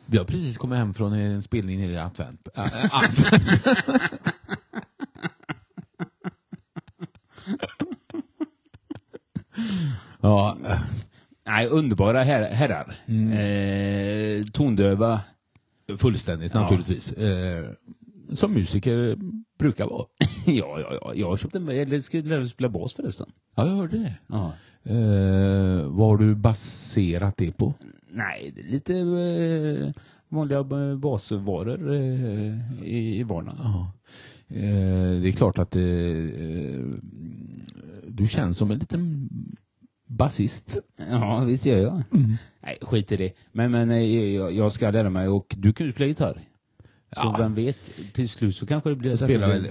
[0.06, 2.48] Vi har precis kommit hem från en spelning nere i Antwerp.
[2.58, 3.80] Äh, äh, Antwerp.
[10.22, 10.56] Ja,
[11.46, 12.96] Nej, underbara her herrar.
[13.08, 15.20] Eh, tondöva.
[15.98, 16.60] fullständigt Ja.
[16.60, 17.12] naturligtvis.
[17.12, 17.70] Eh,
[18.32, 19.16] som musiker
[19.58, 20.06] brukar vara.
[20.46, 21.14] ja, ja, ja.
[21.14, 23.26] Jag köpte en, eller skulle spela bas förresten.
[23.56, 24.14] Ja, jag hörde det.
[24.26, 24.52] Ja.
[24.84, 27.74] Eh, vad har du baserat det på?
[28.10, 33.58] Nej, det är lite eh, vanliga eh, basvaror eh, i, i vardagen.
[33.62, 33.92] Ja.
[34.48, 35.82] Eh, det är klart att eh,
[38.08, 39.28] du känns som en liten
[40.12, 40.78] basist.
[41.10, 42.02] Ja, visst gör jag.
[42.62, 43.32] Nej, skit i det.
[43.52, 44.02] Men, men eh,
[44.34, 46.40] jag, jag ska lära mig och du kan ju spela gitarr.
[47.16, 47.34] Så Ja.
[47.38, 49.10] vem vet, till slut så kanske det blir...
[49.10, 49.68] Jag spelar väl,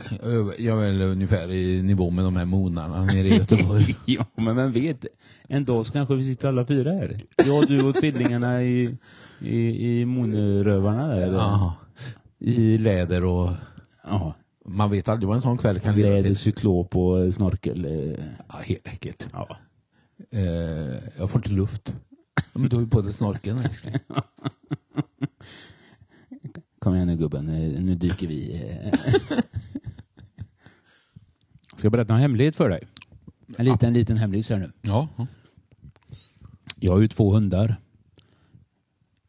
[0.58, 3.96] jag är väl ungefär i nivå med de här monarna nere i Göteborg.
[4.06, 5.06] ja, men vem vet?
[5.48, 7.22] En dag så kanske vi sitter alla fyra här.
[7.46, 8.98] Jag, du och tvillingarna i,
[9.40, 11.34] i, i Monrövarna där.
[11.34, 11.76] ja.
[12.40, 13.50] I läder och
[14.04, 14.34] ja.
[14.66, 16.36] man vet aldrig vad en sån kväll kan leda Läder, till.
[16.36, 17.86] cyklop och snorkel.
[17.86, 19.28] eh, Ja, helt enkelt.
[19.34, 19.58] Ja.
[20.30, 20.42] Eh,
[21.18, 21.94] jag får inte luft.
[22.36, 24.00] Ja, Men du har ju på dig snorkeln Axel.
[26.80, 27.46] Kom igen nu gubben,
[27.86, 28.62] nu dyker vi.
[31.78, 32.88] Ska jag berätta en hemlighet för dig?
[33.58, 34.72] En liten, liten hemlis här nu.
[34.82, 35.08] Ja.
[36.76, 37.68] Jag har ju två hundar.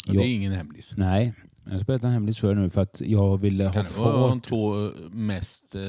[0.06, 0.20] Det Ja.
[0.22, 0.92] är ingen hemlis.
[0.96, 3.84] Nej, Jag ska berätta en hemlis för er nu för att jag ville ha Kan
[3.84, 4.48] det vara de fart.
[4.48, 5.80] två mest eh,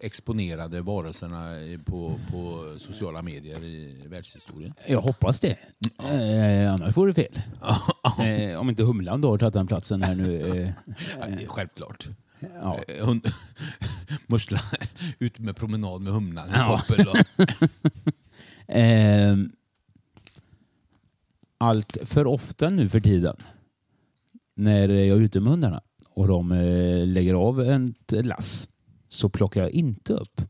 [0.00, 1.50] exponerade varelserna
[1.84, 4.74] på, på sociala medier i världshistorien?
[4.86, 5.56] Jag hoppas det.
[6.10, 7.40] Eh, annars vore det fel.
[8.52, 10.60] Eh, om inte Humlan då har tagit den platsen här nu.
[10.62, 10.70] Eh,
[11.20, 12.08] Ja, Självklart.
[12.62, 12.78] ja.
[12.88, 13.26] Eh, Hund,
[14.26, 14.60] mussla
[15.18, 16.80] ut med promenad med humlan i Ja.
[16.88, 17.06] koppel.
[17.08, 17.16] och-
[18.76, 19.36] eh,
[21.58, 23.36] allt för ofta nu för tiden
[24.58, 28.68] när jag är ute med hundarna och de eh, lägger av ett lass
[29.08, 30.42] så plockar jag inte upp.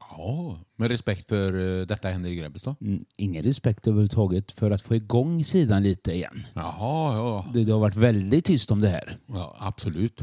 [0.00, 2.76] Ja, med respekt för eh, detta händer i Grebbestad.
[2.80, 6.46] Mm, Ingen respekt överhuvudtaget för att få igång sidan lite igen.
[6.54, 7.46] Jaha, ja.
[7.52, 9.18] Det, det har varit väldigt tyst om det här.
[9.26, 10.20] ja absolut.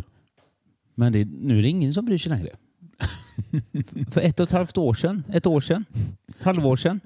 [0.96, 2.50] Men det, nu är det ingen som bryr sig längre.
[4.12, 5.86] För ett och ett halvt år sedan, ett år sedan,
[6.28, 7.00] ett halvår sedan.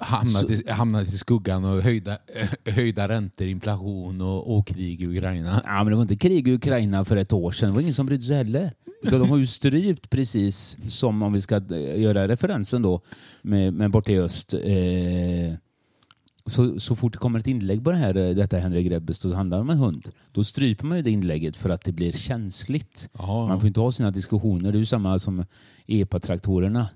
[0.00, 5.06] Hamnat i, hamnat i skuggan och höjda, eh, höjda räntor, inflation och, och krig i
[5.06, 5.62] Ukraina.
[5.64, 7.68] Ja, men det var inte krig i Ukraina för ett år sedan.
[7.68, 8.72] Det var ingen som brydde sig heller.
[9.02, 13.00] De har ju strypt precis som om vi ska eh, göra referensen då
[13.42, 14.54] med, med borta i öst.
[14.54, 15.54] Eh,
[16.46, 19.34] så, så fort det kommer ett inlägg på det här, eh, detta Henrik Grebbes, då
[19.34, 20.08] handlar det om en hund.
[20.32, 23.08] Då stryper man ju det inlägget för att det blir känsligt.
[23.18, 24.72] Ja, Man får inte ha sina diskussioner.
[24.72, 25.44] Det är ju samma som
[25.86, 26.88] EPA-traktorerna.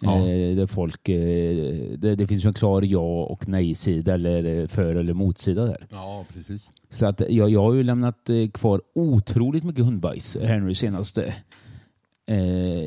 [0.00, 0.28] Ja.
[0.28, 1.54] Eh, där folk, eh,
[1.98, 5.86] det, det finns ju en klar ja och nej-sida eller eh, för eller motsida där.
[5.90, 6.70] ja, precis.
[6.90, 11.34] Så att jag, jag har ju lämnat kvar otroligt mycket hundbajs här nu senaste.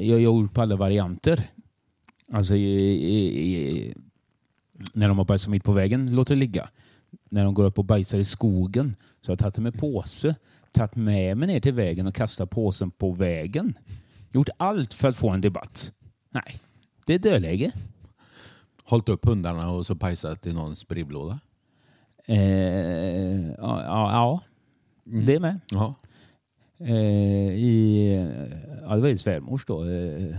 [0.01, 1.49] Jag har gjort på alla varianter.
[2.31, 3.93] Alltså i, i, i,
[4.93, 6.69] när de har bajsat mitt på vägen, låter det ligga.
[7.29, 10.35] När de går upp och bajsar i skogen så har jag tagit med påse,
[10.71, 13.77] tagit med mig ner till vägen och kastat påsen på vägen.
[14.31, 15.93] Gjort allt för att få en debatt.
[16.31, 16.59] Nej,
[17.05, 17.71] det är dödläge.
[18.83, 21.39] Hållit upp hundarna och så pajsat i någons brevlåda.
[22.25, 22.37] Eh,
[23.47, 24.39] ja, ja, ja,
[25.03, 25.59] det med.
[25.69, 25.95] Ja.
[26.79, 26.95] Eh,
[27.53, 28.13] i,
[28.87, 29.83] ja, det var ju svärmors då.
[29.85, 30.35] Eh,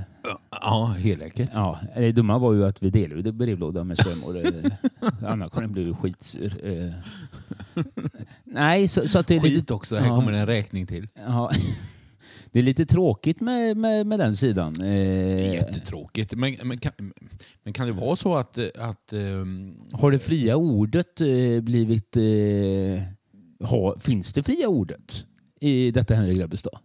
[0.51, 1.49] Ja, heläckert.
[1.55, 4.43] ja, det dumma var ju att vi delade brevlådan med svärmor.
[5.29, 6.61] Anna-Karin blev ju skitsur.
[6.65, 6.91] Eh.
[8.45, 10.17] Nej, så, så att det är Skit lite, också, här Ja.
[10.17, 11.09] kommer en räkning till.
[11.27, 11.51] ja,
[12.55, 14.81] det är lite tråkigt med, med, med den sidan.
[14.81, 16.33] Eh, Jättetråkigt.
[16.33, 16.93] Men, men, kan,
[17.63, 22.17] men kan det vara så att, att ehm, har det fria ordet eh, blivit...
[22.17, 23.03] Eh,
[23.69, 25.27] ha, finns det fria ordet
[25.61, 26.79] i detta Henrik Grebbestad?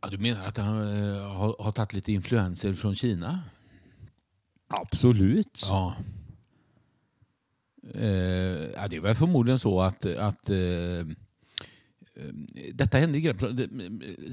[0.00, 0.76] ja, du menar att han
[1.20, 3.40] har, har tagit lite influenser från Kina?
[4.68, 5.60] Absolut.
[5.68, 5.94] Ja.
[7.94, 11.06] Eh, det är väl förmodligen så att, att eh,
[12.74, 13.32] detta hände.
[13.32, 13.68] Det-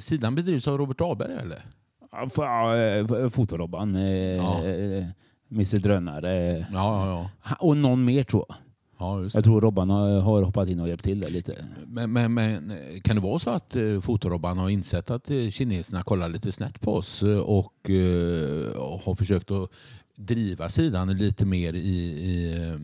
[0.01, 1.65] Sidan bedrivs av Robert Ahlberg eller?
[2.37, 4.63] Ja, eh, Fotorobban, eh, Ja.
[4.65, 5.05] eh,
[5.51, 6.57] Mr Drönare.
[6.57, 6.65] Ja,
[7.07, 7.55] ja, ja.
[7.59, 8.57] Och någon mer tror jag.
[8.99, 9.29] ja.
[9.33, 11.65] Jag tror Robban har, hoppat in och hjälpt till där lite.
[11.87, 16.03] Men, men, men kan det vara så att eh, Fotorobban har insett att eh, kineserna
[16.03, 19.69] kollar lite snett på oss eh, och, eh, och har försökt att
[20.15, 22.75] driva sidan lite mer i, i, eh,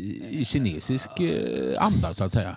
[0.00, 2.56] i, i kinesisk eh, anda så att säga?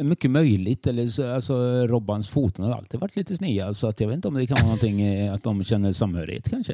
[0.00, 0.86] Mycket möjligt.
[0.86, 4.28] Eller så, alltså, Robbans foton har alltid varit lite sneda så att jag vet inte
[4.28, 6.72] om det kan vara någonting eh, att de känner samhörighet kanske.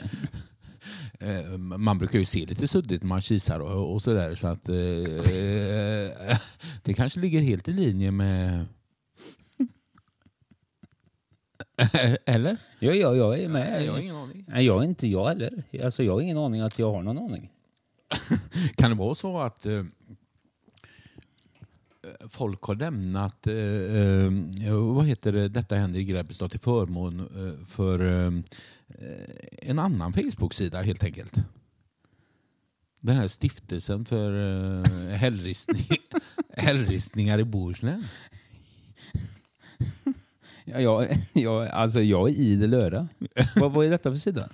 [1.21, 4.69] Eh, Man brukar ju se lite suddigt när man kisar och, och sådär så att
[4.69, 4.75] eh,
[6.83, 8.65] det kanske ligger helt i linje med
[12.25, 12.57] Eller?
[12.79, 13.85] Ja, ja, jag är med.
[13.85, 14.45] Jag har ingen aning.
[14.49, 15.63] Nej, jag är inte jag heller.
[15.85, 17.51] Alltså, jag har ingen aning att jag har någon aning.
[18.77, 19.85] Kan det vara så att eh,
[22.31, 23.57] folk har lämnat, eh,
[24.67, 28.33] eh, vad heter det, detta händer i Grebbestad till förmån eh, för eh,
[29.63, 31.35] en annan Facebook-sida helt enkelt?
[33.01, 34.33] Den här stiftelsen för
[34.79, 34.85] eh,
[35.17, 35.87] hällristning,
[36.53, 38.05] hällristningar i Bohuslän.
[40.81, 41.09] Ja, jag,
[41.43, 43.09] jag, alltså, jag är idel öra.
[43.57, 44.49] vad, vad är detta för sida?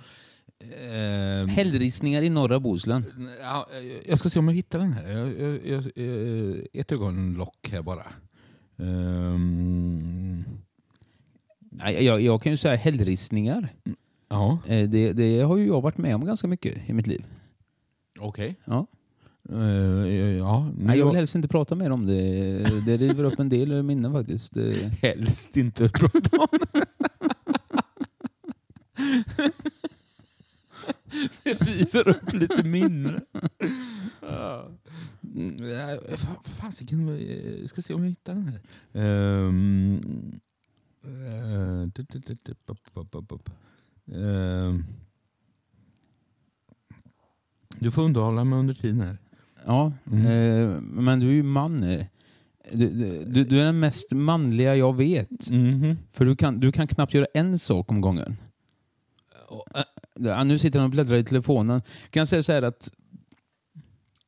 [0.59, 3.05] Eh, Hällristningar i norra Bohuslän.
[3.41, 3.67] ja,
[4.07, 5.07] jag ska se om jag hittar den här.
[5.17, 5.83] Jag, jag, jag,
[6.55, 8.05] eh, ett ögonlock här bara.
[8.77, 10.43] Ehm,
[11.59, 13.73] Nej, Jag, jag kan ju säga hällristningar.
[14.29, 17.25] ja, Eh, Det, det har ju jag varit med om ganska mycket i mitt liv.
[18.19, 18.55] okej.
[18.65, 18.87] Ja.
[19.49, 19.57] Eh,
[20.37, 22.13] ja, Nej, jag vill helst inte prata mer om det.
[22.85, 24.53] Det river upp en del minnen faktiskt.
[24.53, 26.85] Det- helst inte prata om det.
[31.43, 33.21] river upp lite minnen.
[34.21, 34.67] Ja.
[35.35, 35.57] Mm,
[36.43, 38.61] Fasiken, eh, jag ska se om jag hittar den här.
[38.93, 39.51] Eh.
[47.79, 49.17] Du får underhålla mig under tiden här.
[49.65, 50.25] Ja, Mm.
[50.25, 51.83] eh, men du är ju man.
[51.83, 52.05] eh.
[52.73, 52.89] Du,
[53.25, 55.49] du, du är den mest manliga jag vet.
[55.51, 55.97] Mhm.
[56.11, 58.35] För du kan, du kan knappt göra en sak om gången.
[60.19, 61.81] Ja, nu sitter han och bläddrar i telefonen.
[62.03, 62.91] Jag kan säga så här att,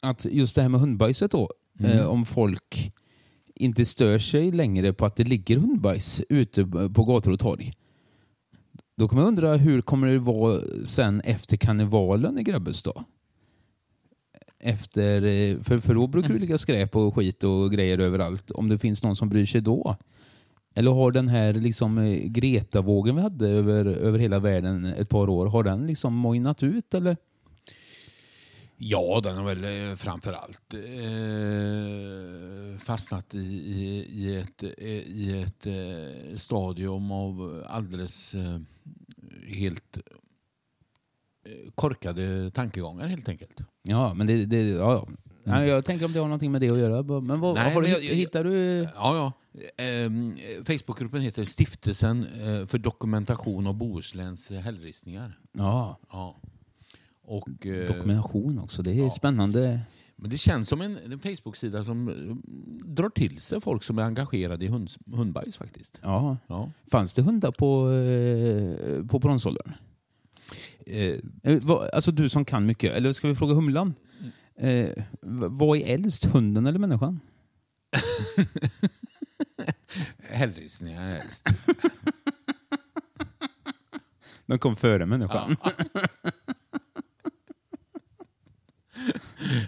[0.01, 1.91] att just det här med hundbajset då, Mm.
[1.91, 2.91] eh, om folk
[3.55, 7.71] inte stör sig längre på att det ligger hundbajs ute på gator och torg.
[8.97, 13.03] Då kommer jag undra hur kommer det vara sen efter karnevalen i Grebbestad?
[14.67, 18.51] Efter, eh, för, för då brukar det ligga skräp och skit och grejer överallt.
[18.51, 19.95] Om det finns någon som bryr sig då.
[20.75, 25.29] Eller har den här liksom eh, Greta-vågen vi hade över, över hela världen ett par
[25.29, 27.17] år, har den liksom mojnat ut eller?
[28.77, 30.79] Ja, den har väl eh, framförallt eh,
[32.79, 34.63] fastnat i, i, i ett,
[35.07, 38.59] i ett eh, stadium av alldeles eh,
[39.47, 39.97] helt
[41.75, 43.61] korkade tankegångar helt enkelt.
[43.87, 45.07] Ja, men det, det ja, ja.
[45.43, 47.21] Nej, jag tänker om det har någonting med det att göra.
[47.21, 48.53] Men vad, Nej, har du, men jag- hittar du...
[48.95, 49.31] Ja, ja.
[49.83, 55.39] Ehm, Facebookgruppen heter Stiftelsen eh, för dokumentation av Bohusläns hällristningar.
[55.51, 56.35] Ja, Ja.
[57.27, 58.81] Och, eh, dokumentation också.
[58.81, 59.79] Det är spännande.
[60.15, 62.15] Men det känns som en, en Facebook-sida som eh,
[62.85, 65.99] drar till sig folk som är engagerade i hund, hundbajs faktiskt.
[66.03, 66.37] Ja.
[66.47, 66.69] Ja.
[66.91, 69.73] Fanns det hundar på, eh, på bronsåldern?
[70.85, 72.93] Eh, Eh, vad- Alltså du som kan mycket.
[72.93, 73.93] Eller ska vi fråga Humlan?
[74.57, 74.89] Eh,
[75.21, 77.19] vad är äldst, hunden eller människan?
[80.29, 81.47] hällristningar är helst.
[84.45, 85.57] Den kom före människan.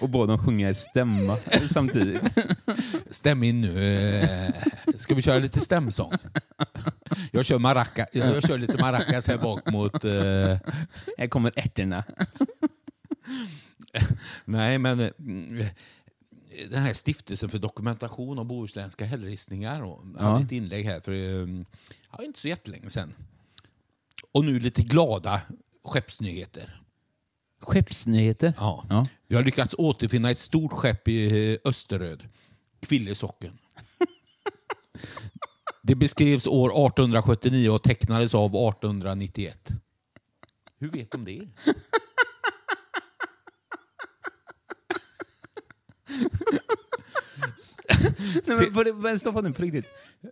[0.00, 1.36] Och bad dem sjunga i stämma
[1.70, 2.22] samtidigt.
[3.10, 3.84] Stäm in nu.
[4.20, 4.50] Eh,
[4.98, 6.12] Ska vi köra lite stämsång?
[7.32, 10.04] Jag kör, maraca, jag kör lite maracas här bak mot...
[10.04, 10.58] Eh,
[11.18, 12.04] Här kommer ärtorna.
[14.44, 15.10] nej, men eh,
[16.70, 19.82] den här stiftelsen för dokumentation av bohuslänska hällristningar.
[19.82, 20.42] Och hade Ja.
[20.42, 21.12] ett inlägg här för
[22.12, 23.14] ja, inte så jättelänge sedan.
[24.32, 25.40] Och nu lite glada
[25.84, 26.80] skeppsnyheter.
[27.60, 28.52] Skeppsnyheter.
[28.56, 28.84] Ja.
[28.88, 29.06] Ja.
[29.26, 32.28] Vi har lyckats återfinna ett stort skepp i eh, Österöd.
[32.80, 33.58] Kvillesocken.
[35.82, 39.68] Det beskrevs år 1879 och tecknades av 1891.
[40.78, 41.48] Hur vet de det?
[48.46, 49.86] Nej, men, men stoppa nu på riktigt.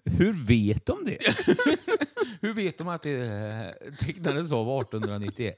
[0.05, 1.19] Hur vet de det?
[2.41, 5.57] Hur vet de att det eh, tecknades av 1891?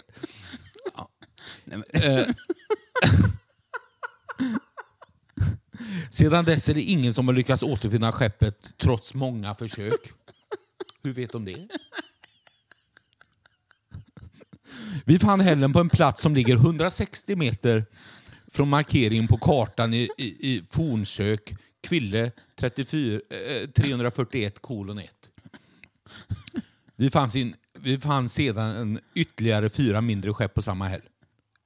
[1.64, 2.26] Nej, men, Eh,
[6.10, 10.12] Sedan dess är det ingen som har lyckats återfinna skeppet trots många försök.
[11.02, 11.68] Hur vet de det?
[15.04, 17.86] Vi fann hällen på en plats som ligger 160 meter
[18.50, 25.10] från markeringen på kartan i, i, i Fornsök, Kville 34, eh, 341 kolon 1.
[26.96, 31.07] Vi fann, sin, vi fann sedan en ytterligare fyra mindre skepp på samma häll.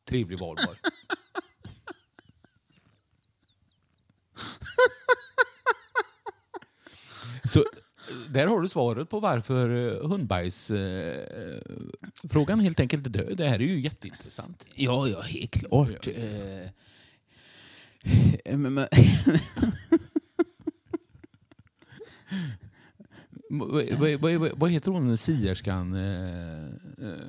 [0.05, 0.79] Trevlig valborg.
[7.45, 7.65] Så
[8.29, 11.55] där har du svaret på varför eh, hundbajsfrågan
[12.25, 13.37] eh, frågan helt enkelt är död.
[13.37, 14.65] Det här är ju jätteintressant.
[14.75, 16.07] ja, ja, helt klart.
[16.07, 16.69] Eh,
[18.57, 18.87] men, men,
[23.55, 23.91] Vad,
[24.21, 25.95] vad, vad, vad heter hon, sierskan?
[25.95, 27.29] Eh, eh,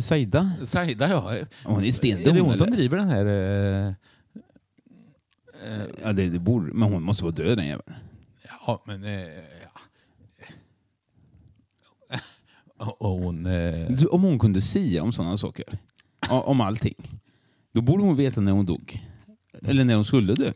[0.00, 0.52] Saida?
[0.64, 1.34] Saida ja.
[1.64, 2.34] Hon är Är stendum.
[2.34, 2.76] det hon som eller?
[2.76, 3.26] driver den här...
[3.26, 3.94] eh,
[6.02, 7.94] Ja, det, det borde, men hon måste vara död den jäveln.
[8.66, 9.04] Ja, men...
[9.04, 9.80] eh, ja.
[12.76, 13.46] Och och hon...
[13.46, 15.64] eh, Du, Om hon kunde sia om sådana saker,
[16.30, 16.94] o- om allting,
[17.72, 19.00] då borde hon veta när hon dog.
[19.62, 20.52] Eller när hon skulle dö.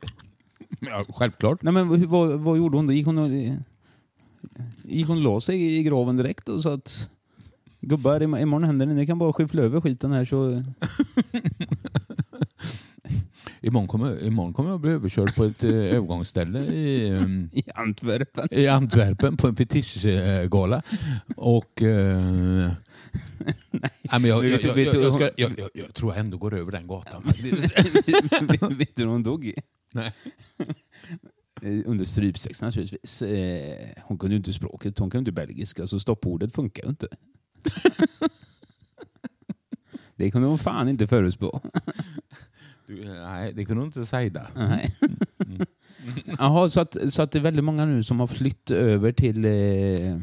[0.81, 1.63] Ja, självklart.
[1.63, 2.93] Nej, men hur- vad, vad gjorde hon då?
[2.93, 3.31] Gick hon och,
[4.85, 7.11] gick hon och la sig i graven direkt och sa att
[7.89, 8.95] gubbar, im- imorgon händer det.
[8.95, 10.63] Ni kan bara skyffla över skiten här så...
[13.61, 18.49] Imorgon kommer, imorgon kommer jag bli överkörd på ett eh, övergångsställe i, ehm, I Antwerpen.
[18.51, 20.83] i Antwerpen på en fetischgala.
[21.37, 21.83] Och...
[21.83, 22.17] Eh,
[23.71, 24.73] nej, men jag, ska,
[25.93, 27.23] tror jag ändå går över den gatan.
[28.79, 29.45] Vet du hur hon dog?
[29.45, 29.55] i?
[29.93, 30.13] Nej.
[31.63, 33.23] Eh, Under strypsex naturligtvis.
[33.23, 37.07] Eh, Hon kunde ju inte språket, hon kunde inte belgiska, så stoppordet funkar ju inte.
[40.17, 41.61] Det kunde hon fan inte förutspå.
[42.87, 44.47] Du, nej, det kunde hon inte säga.
[44.57, 44.95] Nej.
[46.39, 49.45] Jaha, så att, så att det är väldigt många nu som har flytt över till,
[49.45, 50.21] eh,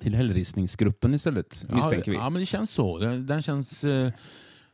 [0.00, 2.16] till hällristningsgruppen istället, misstänker vi.
[2.16, 2.98] Ja, men det känns så.
[2.98, 4.12] Den, den känns eh,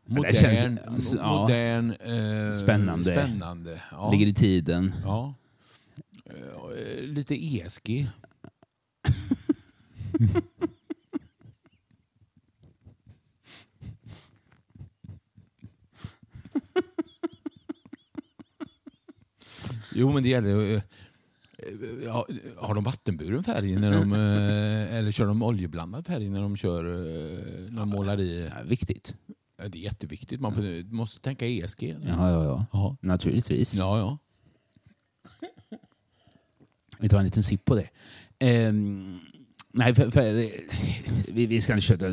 [0.06, 1.40] modern, det känns- ja.
[1.42, 3.04] modern eh, Spännande.
[3.04, 3.82] spännande.
[3.90, 4.10] Ja.
[4.10, 4.94] Ligger i tiden.
[5.04, 5.34] Ja.
[6.26, 8.08] Eh, lite ESG.
[19.94, 20.74] jo, men det gäller...
[20.74, 20.82] eh,
[22.04, 22.26] Ja,
[22.56, 26.84] har de vattenburen färg när de, eh, eller kör de oljeblandad färg när de kör
[26.84, 28.50] eh, när de målar i?
[28.56, 29.16] Ja, viktigt.
[29.58, 30.40] Ja, Det är jätteviktigt.
[30.40, 31.82] Man måste tänka ESG.
[32.06, 32.66] Ja, ja, ja.
[32.72, 32.96] Ja.
[33.00, 33.74] Naturligtvis.
[33.74, 34.18] Ja, ja.
[36.98, 37.88] Vi tar en liten sipp på det.
[38.38, 39.18] Ehm,
[39.72, 40.46] nej, för, för, eh,
[41.28, 42.12] vi, vi ska inte köta eh,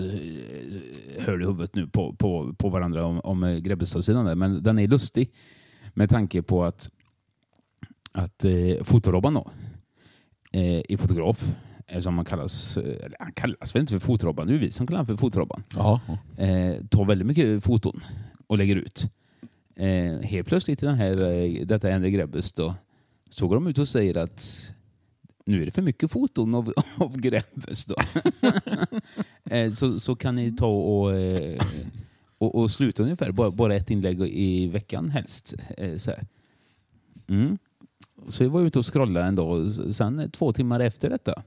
[1.20, 4.88] hör i huvudet nu på, på, på varandra om, om eh, Grebbestadssidan men den är
[4.88, 5.32] lustig
[5.94, 6.90] med tanke på att,
[8.12, 9.52] att eh, Fotorobban då,
[10.52, 11.56] eh, är fotograf,
[12.00, 14.88] som man kallas, eh, eller han kallas väl inte för Fotorobban, det är vi som
[14.88, 15.64] kallar honom för Fotorobban.
[15.76, 16.02] ja.
[16.38, 18.04] eh, tar väldigt mycket foton
[18.48, 19.06] och lägger ut.
[19.76, 22.76] Eh, helt plötsligt i den här, eh, detta Henry Grebbes då,
[23.30, 24.72] så går de ut och säger att
[25.46, 27.96] nu är det för mycket foton av, av Grebbes då.
[29.56, 31.62] eh, så, så kan ni ta och, eh,
[32.38, 35.56] och, och sluta ungefär, bara, bara ett inlägg i veckan helst.
[35.78, 36.28] Eh, så här.
[37.28, 37.58] Mm.
[38.30, 41.44] Så vi var ute och scrollade en dag och sen två timmar efter detta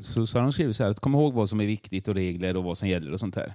[0.00, 2.56] så, så har de skrivit så här, kom ihåg vad som är viktigt och regler
[2.56, 3.54] och vad som gäller och sånt här.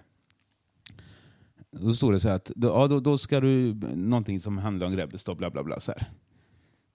[1.71, 4.87] Då står det så här att då, ja, då, då ska du någonting som handlar
[4.87, 5.79] om Grebbestad, bla bla bla.
[5.79, 6.07] Så, här.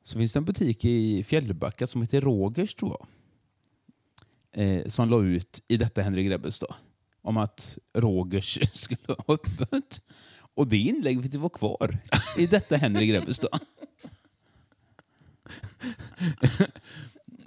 [0.02, 3.06] så finns det en butik i Fjällbacka som heter Rogers tror jag.
[4.54, 6.74] Eh, som la ut i detta Henrik Grebbestad
[7.22, 10.02] om att Rogers skulle ha öppet.
[10.54, 11.98] Och det inlägget var kvar
[12.38, 13.60] i detta Henrik Grebbestad.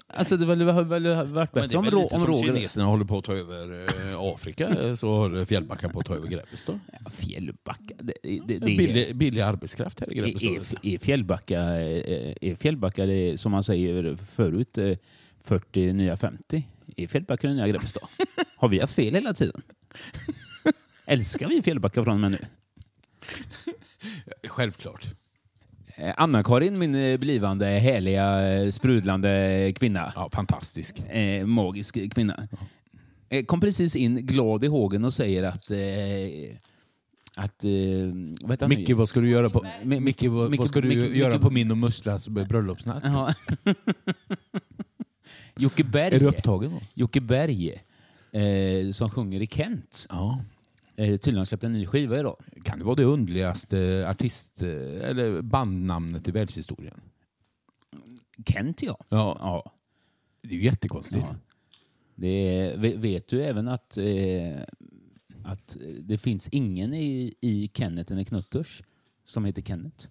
[0.08, 2.54] Alltså det hade väl, varit det bättre är om, väl Ro- lite om som Roger...
[2.54, 6.16] kineserna håller på att ta över eh, Afrika eh, så håller Fjällbacka på att ta
[6.16, 6.80] över Grebbestad.
[6.92, 7.96] Ja, Fjällbacka.
[8.00, 10.78] Det, det, det, det, Billig, billig arbetskraft här i är, Grebbestad.
[10.84, 14.98] är, är Fjällbacka, är är Fjällbacka det, som man säger förut, eh,
[15.44, 16.68] 40 nya 50?
[16.96, 18.04] Är Fjällbacka den nya Grebbestad?
[18.58, 19.62] Har vi haft fel hela tiden?
[21.06, 22.40] Älskar vi Fjällbacka från och med nu?
[24.48, 25.08] Självklart.
[25.98, 30.14] Eh, Anna-Karin, min eh, blivande härliga, eh, sprudlande kvinna.
[30.16, 31.00] Ja, fantastisk.
[31.00, 32.48] Eh, magisk kvinna.
[33.30, 35.72] Eh, kom precis in glad i hågen och säger att...
[35.72, 35.78] Eh,
[37.38, 37.72] att eh,
[38.42, 38.70] vad?
[38.70, 41.34] Micke, vad ska du göra på, Mi- Micke, vad, Micke- vad ska du Micke- göra
[41.34, 43.04] Micke- på min och Mustras bröllopsnatt?
[43.04, 43.34] Ja.
[45.58, 46.16] Jocke Berg.
[46.16, 46.80] Är du upptagen då?
[46.94, 47.70] Jocke Berg,
[48.32, 50.08] eh, som sjunger i Kent.
[50.10, 50.40] Ja.
[50.98, 52.38] Eh, tydligen har släppt en ny skiva idag.
[52.64, 57.02] Kan det vara det underligaste artist eller bandnamnet i världshistorien?
[58.46, 58.98] Kent ja.
[59.10, 59.38] Ja.
[59.40, 59.72] ja.
[60.42, 61.24] Det är ju jättekonstigt.
[61.30, 61.36] ja.
[62.16, 64.62] Det vet du även att, eh,
[65.46, 68.84] att det finns ingen i, i Kenneth eller Knutters
[69.24, 70.08] som heter Kenneth?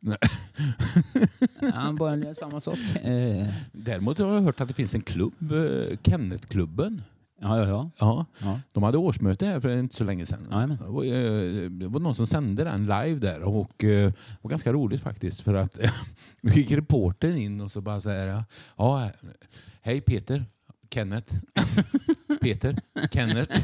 [0.00, 0.18] Nej.
[1.60, 2.78] Ja, bara en- samma sak.
[3.02, 7.02] Eh, Däremot har jag hört att det finns en klubb, eh, Kenneth-klubben.
[7.42, 7.90] Ja, ja, ja.
[7.98, 8.26] Ja.
[8.40, 8.60] ja.
[8.72, 10.76] De hade årsmöte här för inte så länge sedan.
[10.80, 14.72] Var, eh, det var någon som sände den live där och eh, det var ganska
[14.72, 15.72] roligt faktiskt för att
[16.42, 18.44] då gick reportern in och så bara så här,
[18.76, 19.10] ja,
[19.80, 20.44] hej Peter,
[20.90, 21.34] Kenneth,
[22.40, 22.76] Peter,
[23.12, 23.58] Kenneth.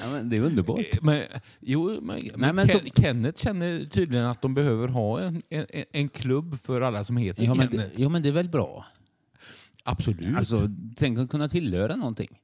[0.00, 0.78] ja men det är underbart.
[0.80, 1.22] Eh, Men,
[1.60, 5.66] jo, men, men, men Ken, så- Kenneth känner tydligen att de behöver ha en, en,
[5.92, 7.96] en klubb för alla som heter Ja men, Kenneth.
[7.96, 8.86] det, ja, men det är väl bra?
[9.84, 10.36] Absolut.
[10.36, 12.38] Alltså, tänk att kunna tillhöra någonting.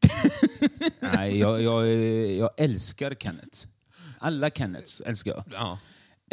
[1.00, 1.88] Nej, jag, jag,
[2.36, 3.58] jag älskar Kenneth.
[4.18, 5.44] Alla Kenneths älskar jag.
[5.52, 5.78] ja.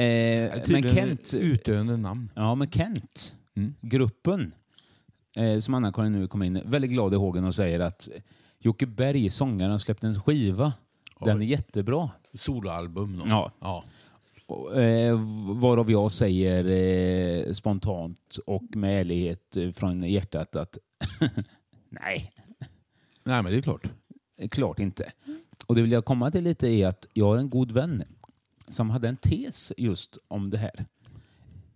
[0.04, 2.30] Eh, men Kent, Utdöende namn.
[2.36, 3.74] ja, men Kent, Mm.
[3.82, 4.54] gruppen,
[5.36, 8.10] eh, som Anna-Karin nu kommer in, väldigt glad i hågen och säger att
[8.60, 10.74] Jocke Berg, sångaren, har släppt en skiva.
[11.20, 12.10] Den är jättebra.
[12.34, 13.18] Soloalbum.
[13.18, 13.26] Då.
[13.30, 13.52] Ja.
[13.60, 13.84] ja.
[14.76, 15.20] Eh,
[15.60, 16.66] varav jag säger
[17.48, 20.78] eh, spontant och med ärlighet eh, från hjärtat att
[21.90, 22.34] nej,
[23.24, 23.90] Nej, men det är klart.
[24.52, 25.12] klart inte.
[25.66, 28.04] Och det vill jag komma till lite är att jag har en god vän
[28.68, 30.86] som hade en tes just om det här.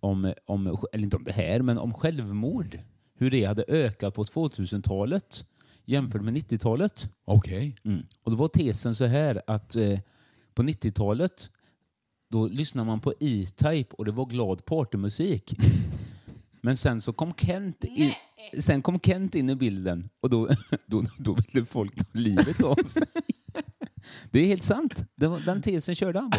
[0.00, 2.78] Om, om, eller inte om det här, men om självmord.
[3.18, 5.46] Hur det hade ökat på 2000-talet
[5.84, 7.08] jämfört med 90-talet.
[7.24, 7.76] Okej.
[7.84, 8.06] Mm.
[8.22, 9.98] Och då var tesen så här att eh,
[10.54, 11.50] på 90-talet
[12.30, 15.54] då lyssnade man på E-Type och det var glad partymusik.
[16.60, 18.12] Men sen så kom Kent in,
[18.58, 20.48] sen kom Kent in i bilden och då,
[20.86, 23.02] då, då ville folk ta livet av sig.
[24.30, 25.04] Det är helt sant.
[25.14, 26.38] Det var, den tesen körde han på.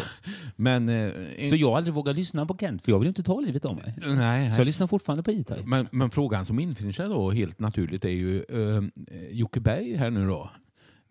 [0.56, 0.88] Men...
[0.88, 3.64] Eh, Så jag har aldrig vågat lyssna på Kent för jag vill inte ta livet
[3.64, 3.94] av mig.
[4.06, 5.62] nej, Så jag lyssnar fortfarande på E-Type.
[5.64, 8.82] men, men frågan som infinner sig då helt naturligt är ju eh,
[9.30, 10.50] Jocke Berg här nu då.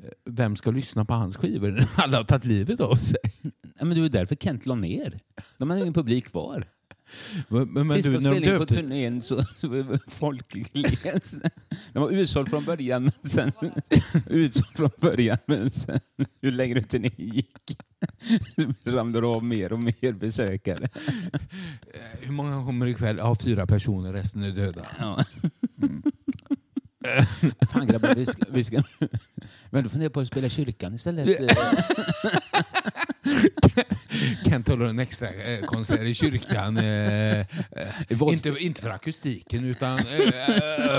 [0.04, 3.20] Eh, Vem ska lyssna på hans skivor när alla har tagit livet av sig?
[3.80, 5.20] Ja, men det var därför Kent la ner.
[5.58, 6.68] De hade ingen publik kvar.
[7.48, 10.74] Men, men, Sista du, spelningen på turnén så, så var folk.
[11.94, 13.52] Den var utsåld från början, men sen
[14.28, 16.00] utsåld från början, men sen
[16.42, 17.78] ju längre turnén gick
[18.86, 20.90] ramlade det av mer och mer besökare.
[22.22, 23.18] Hur många kommer ikväll?
[23.18, 24.88] Ja, fyra personer, resten är döda.
[25.00, 25.24] Ja.
[27.72, 28.46] Fan grabbar, vi ska...
[28.50, 28.84] Vi ska
[29.70, 31.52] men då funderar på att spela kyrkan istället.
[34.46, 36.78] Kent håller en extra eh, konsert i kyrkan.
[36.78, 37.46] Eh, eh,
[38.22, 40.04] inte, inte för akustiken, utan eh,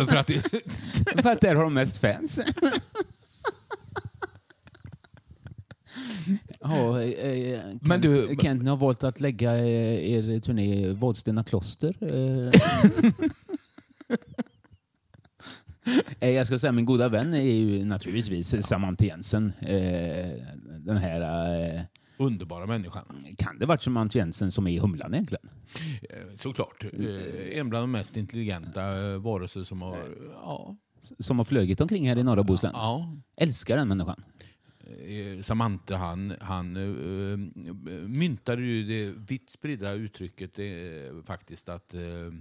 [0.06, 0.42] för att det,
[1.22, 2.40] För att där har de mest fans.
[6.60, 10.92] Ja, eh, Kent, Men du- Kent ni har valt att lägga eh, er turné i
[10.92, 11.94] Vadstena kloster.
[16.20, 19.52] Jag ska säga min goda vän är ju naturligtvis Samantha Jensen.
[19.60, 20.26] Eh,
[20.78, 21.86] Den här...
[22.18, 23.26] underbara människan.
[23.38, 25.48] Kan det varit Samantha Jensen som är i Humlan egentligen?
[26.10, 26.84] Eh, Såklart.
[26.84, 29.96] Eh, En bland de mest intelligenta eh, varelser som har...
[30.32, 30.76] Ja.
[31.18, 32.72] Som har flugit omkring här i norra Bohuslän.
[32.74, 33.16] ja.
[33.36, 34.22] Älskar den människan.
[35.42, 37.36] Samantha han, han eh,
[38.08, 42.32] myntade ju det vitt spridda uttrycket eh, faktiskt att eh,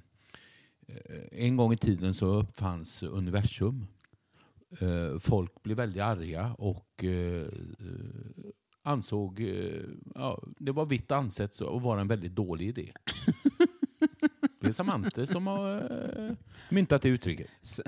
[1.31, 3.87] en gång i tiden så uppfanns universum.
[5.19, 7.03] Folk blev väldigt arga och
[8.87, 9.81] ansåg eh,
[10.15, 12.91] ja, det var vitt ansett att vara en väldigt dålig idé.
[14.59, 15.75] Det är Samantha som har
[16.27, 16.31] eh,
[16.69, 17.47] myntat det uttrycket.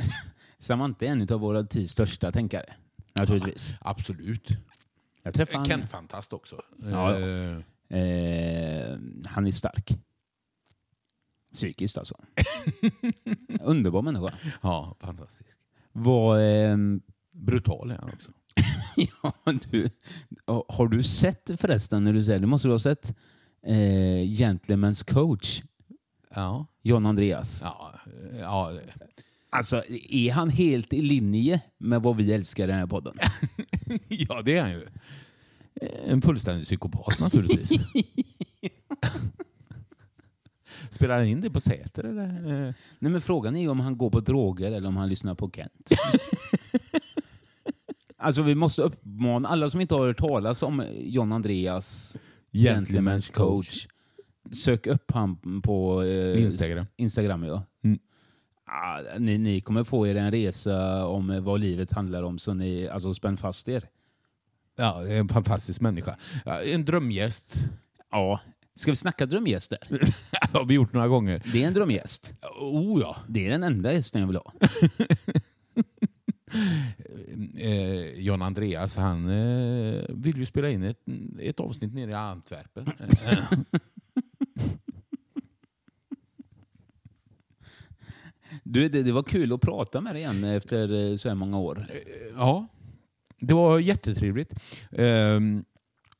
[0.58, 2.74] Samantha är en av våra tio största tänkare.
[3.14, 3.74] Naturligtvis.
[3.82, 4.48] Absolut.
[5.24, 5.66] Jag träffade han.
[5.66, 6.62] Kent Fantast också.
[6.78, 7.58] Ja, Eh,
[7.92, 9.98] Eh, han är stark.
[11.54, 12.16] Psykiskt alltså.
[13.62, 14.34] Underbar människa.
[14.62, 15.50] ja, fantastisk.
[15.92, 18.32] Vad, ehm, Brutal är han också.
[19.24, 19.34] ja,
[19.72, 19.90] du,
[20.68, 23.16] har du sett förresten, när du säger, du måste du ha sett
[23.66, 23.74] eh,
[24.26, 25.62] Gentlemen's coach,
[26.36, 26.66] Ja.
[26.84, 27.60] John Andreas.
[27.62, 27.94] Ja,
[28.40, 28.72] ja,
[29.52, 33.18] Alltså, är han helt i linje med vad vi älskar i den här podden?
[34.08, 34.88] ja, det är han ju.
[35.82, 37.70] Eh, En fullständig psykopat naturligtvis.
[40.90, 42.24] Spelar han in det på Säter eller?
[42.68, 45.52] Eh, Nej, men frågan är om han går på droger eller om han lyssnar på
[45.52, 45.90] Kent.
[48.20, 52.18] Alltså vi måste uppmana alla som inte har hört talas om John Andreas
[52.52, 53.88] Gentlemen's coach.
[54.52, 56.86] Sök upp han på eh, Instagram.
[56.98, 57.64] Instagram ja.
[57.84, 58.00] Mm.
[58.66, 62.54] Ah, ni, ni kommer få er en resa om eh, vad livet handlar om, så
[62.54, 63.90] ni alltså spänn fast er.
[64.78, 66.18] Ja, det är en fantastisk människa.
[66.66, 67.56] En drömgäst.
[68.12, 68.40] Ja.
[68.76, 69.78] Ska vi snacka drömgäster?
[70.52, 71.44] Det har vi gjort några gånger.
[71.54, 72.34] Det är en drömgäst.
[72.60, 73.16] Oh ja.
[73.28, 74.54] Det är den enda gästen jag vill ha.
[77.60, 81.00] Eh, John Andreas, han eh, vill ju spela in ett,
[81.40, 82.88] ett avsnitt nere i Antwerpen.
[83.00, 83.38] Eh,
[88.64, 91.60] Du, det, det var kul att prata med dig igen efter eh, så här många
[91.60, 91.86] år.
[92.36, 92.68] Ja,
[93.40, 94.54] det var jättetrevligt.
[94.92, 95.64] Ehm,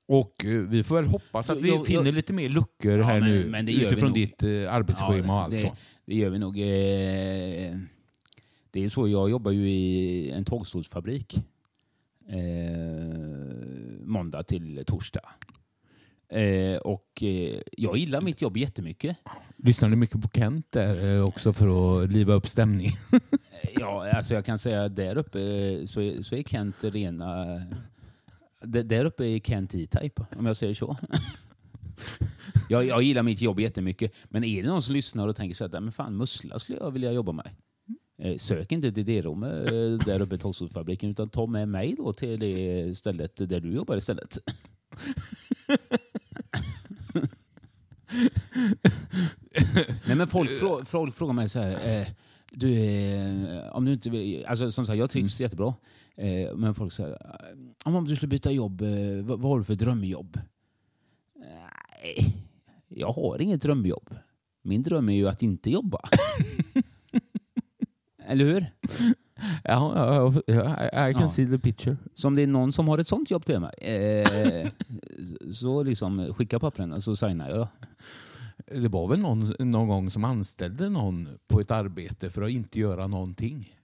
[0.08, 2.12] och eh, vi får väl hoppas att vi jo, finner jo.
[2.12, 5.60] lite mer luckor Ja, här men- nu men utifrån ditt eh, arbetsschema och allt det,
[5.60, 5.76] så.
[6.06, 6.58] det gör vi nog.
[6.60, 7.78] Eh,
[8.72, 11.44] Det är så, jag jobbar ju i en tågstolsfabrik.
[12.28, 13.18] Eh,
[14.04, 15.30] måndag till torsdag.
[16.30, 19.18] Eh, och eh, jag gillar mitt jobb jättemycket.
[19.58, 22.94] Lyssnar du mycket på Kent där eh, också för att liva upp stämningen?
[23.80, 27.46] Ja, alltså jag kan säga där uppe eh, så är, så är Kent rena...
[28.62, 30.98] Där uppe är Kent E-Type, om jag säger så.
[32.70, 35.66] Jag, jag gillar mitt jobb jättemycket, men är det någon som lyssnar och tänker så
[35.66, 37.50] att "Nej, men fan, mussla skulle jag vilja jobba med.
[38.22, 41.96] Eh, sök inte till det rummet eh, där uppe i Tolstolfabriken utan ta med mig
[41.98, 44.38] då till det stället där du jobbar istället.
[50.08, 50.50] Nej men folk,
[50.86, 52.08] folk frågar mig så här, eh,
[52.52, 55.74] du, eh, om du inte vill, alltså som sagt jag trivs jättebra.
[56.16, 57.12] Eh, men folk säger,
[57.86, 60.40] eh, om du skulle byta jobb, eh, vad, vad har du för drömjobb?
[61.36, 62.36] Nej,
[62.88, 64.16] jag har inget drömjobb.
[64.62, 66.00] Min dröm är ju att inte jobba.
[68.30, 68.66] Eller hur?
[69.64, 71.30] Ja, ja, I can Ja.
[71.30, 71.98] see the picture.
[72.14, 74.70] Så om det är någon som har ett sånt jobb till mig, eh,
[75.52, 77.68] så liksom skicka pappren så signar jag.
[78.82, 82.80] Det var väl någon, någon gång som anställde någon på ett arbete för att inte
[82.80, 83.76] göra någonting.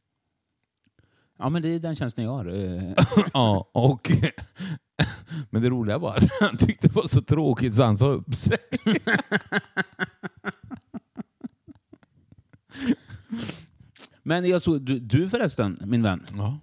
[1.39, 2.45] Ja men det är den tjänsten jag har.
[2.45, 2.93] Eh,
[3.33, 4.11] Ja, och...
[5.49, 8.33] Men det roliga var att han tyckte det var så tråkigt så han sa upp
[8.35, 8.57] sig.
[14.27, 16.59] Men jag såg, du, du förresten, min vän, Ja,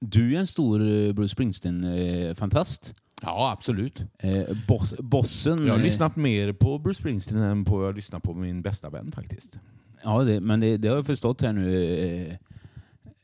[0.00, 2.94] du är en stor eh, Bruce Springsteen-fantast.
[3.22, 4.00] ja absolut.
[4.18, 5.66] Eh, boss, bossen...
[5.66, 8.90] Jag har eh, lyssnat mer på Bruce Springsteen än på jag lyssnar på min bästa
[8.90, 9.58] vän faktiskt.
[10.02, 11.94] Ja, det, men det, det har jag förstått här nu.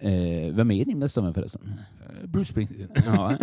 [0.01, 1.73] Eh, eh, vem är din bästa vän förresten?
[2.01, 2.91] Eh, Bruce Springsteen.
[3.07, 3.39] Ja.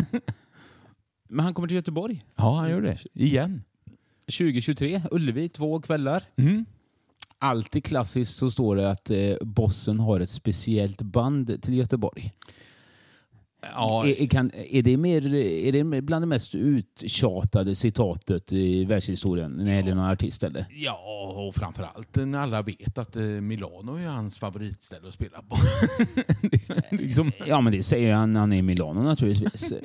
[1.29, 2.21] men han kommer till Göteborg.
[2.35, 2.97] Ja, han gör det.
[3.13, 3.63] Igen.
[4.25, 6.23] 2023, Ullevi, två kvällar.
[6.35, 6.65] Mm.
[7.39, 12.33] Alltid klassiskt så står det att eh, bossen har ett speciellt band till Göteborg.
[13.75, 19.51] Ja, Är, kan, är, det mer, är det bland det mest uttjatade citatet i världshistorien
[19.51, 20.43] när det gäller någon artist?
[20.43, 20.65] Eller?
[20.75, 25.57] Ja, och framförallt när alla vet att eh, Milano är hans favoritställe att spela på.
[26.95, 29.73] Liksom, Ja, men det säger han när han är i Milano naturligtvis.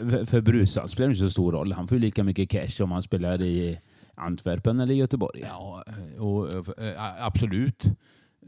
[0.00, 1.72] Eh, för- för Brusa spelar inte så stor roll.
[1.72, 3.78] Han får ju lika mycket cash om han spelar i
[4.16, 5.40] Antwerpen eller Göteborg.
[5.40, 5.84] ja,
[6.18, 7.84] och, eh, absolut.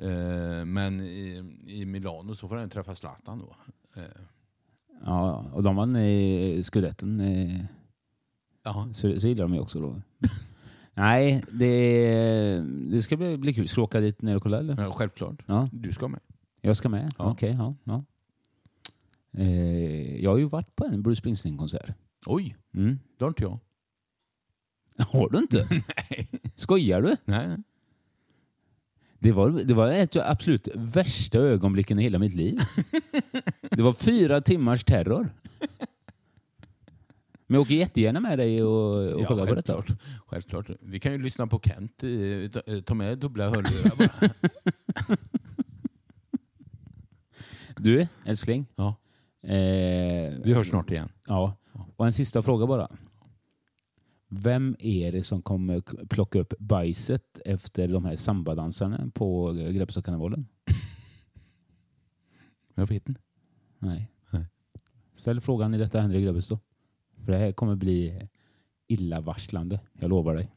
[0.01, 3.57] Eh, Men i, i Milano så får han träffa Zlatan då.
[4.01, 4.07] Eh,
[5.05, 7.21] Ja, och de vann i skudetten.
[7.21, 7.61] eh,
[8.63, 8.89] Ja.
[8.93, 9.97] Så, så gillar de ju också då.
[10.95, 12.61] Nej, det,
[12.91, 13.69] det ska bli, bli kul.
[13.69, 14.83] Ska du åka dit ner och kolla eller?
[14.83, 15.43] Ja, självklart.
[15.47, 16.21] Ja, Du ska med.
[16.61, 17.13] jag ska med.
[17.19, 17.31] Ja.
[17.31, 17.75] Okej, ja.
[17.85, 18.05] ja.
[19.33, 21.93] Eh, jag har ju varit på en Bruce Springsteen-konsert.
[22.27, 22.99] Oj, Mm.
[23.19, 23.59] det har inte jag.
[24.99, 25.67] Har du inte?
[25.71, 26.29] Nej.
[26.55, 27.17] Skojar du?
[27.25, 27.57] Nej.
[29.19, 32.59] Det var, det var ett av absolut värsta ögonblicken i hela mitt liv.
[33.71, 35.31] Det var fyra timmars terror.
[37.47, 39.73] Men jag åker jättegärna med dig och, och kollar på detta.
[39.73, 39.99] självklart.
[40.27, 40.71] självklart.
[40.81, 42.03] Vi kan ju lyssna på Kent.
[42.03, 44.31] eh, ta- eh, Ta med dubbla hörlurar bara.
[47.77, 48.67] Du, älskling.
[48.77, 48.95] Ja.
[49.43, 51.09] Eh, Vi hörs snart igen.
[51.27, 51.57] Ja.
[51.97, 52.89] Och en sista fråga bara.
[54.29, 60.47] Vem är det som kommer plocka upp bajset efter de här sambadansarna på Grebbestadskarnevalen?
[62.75, 63.21] Jag vet inte.
[63.79, 64.13] Nej.
[64.31, 64.47] Nej.
[65.15, 66.59] Ställ frågan i detta händer i Grebbestad.
[67.25, 68.29] För det här kommer bli
[68.87, 69.81] illavarslande.
[69.93, 70.51] Jag lovar dig.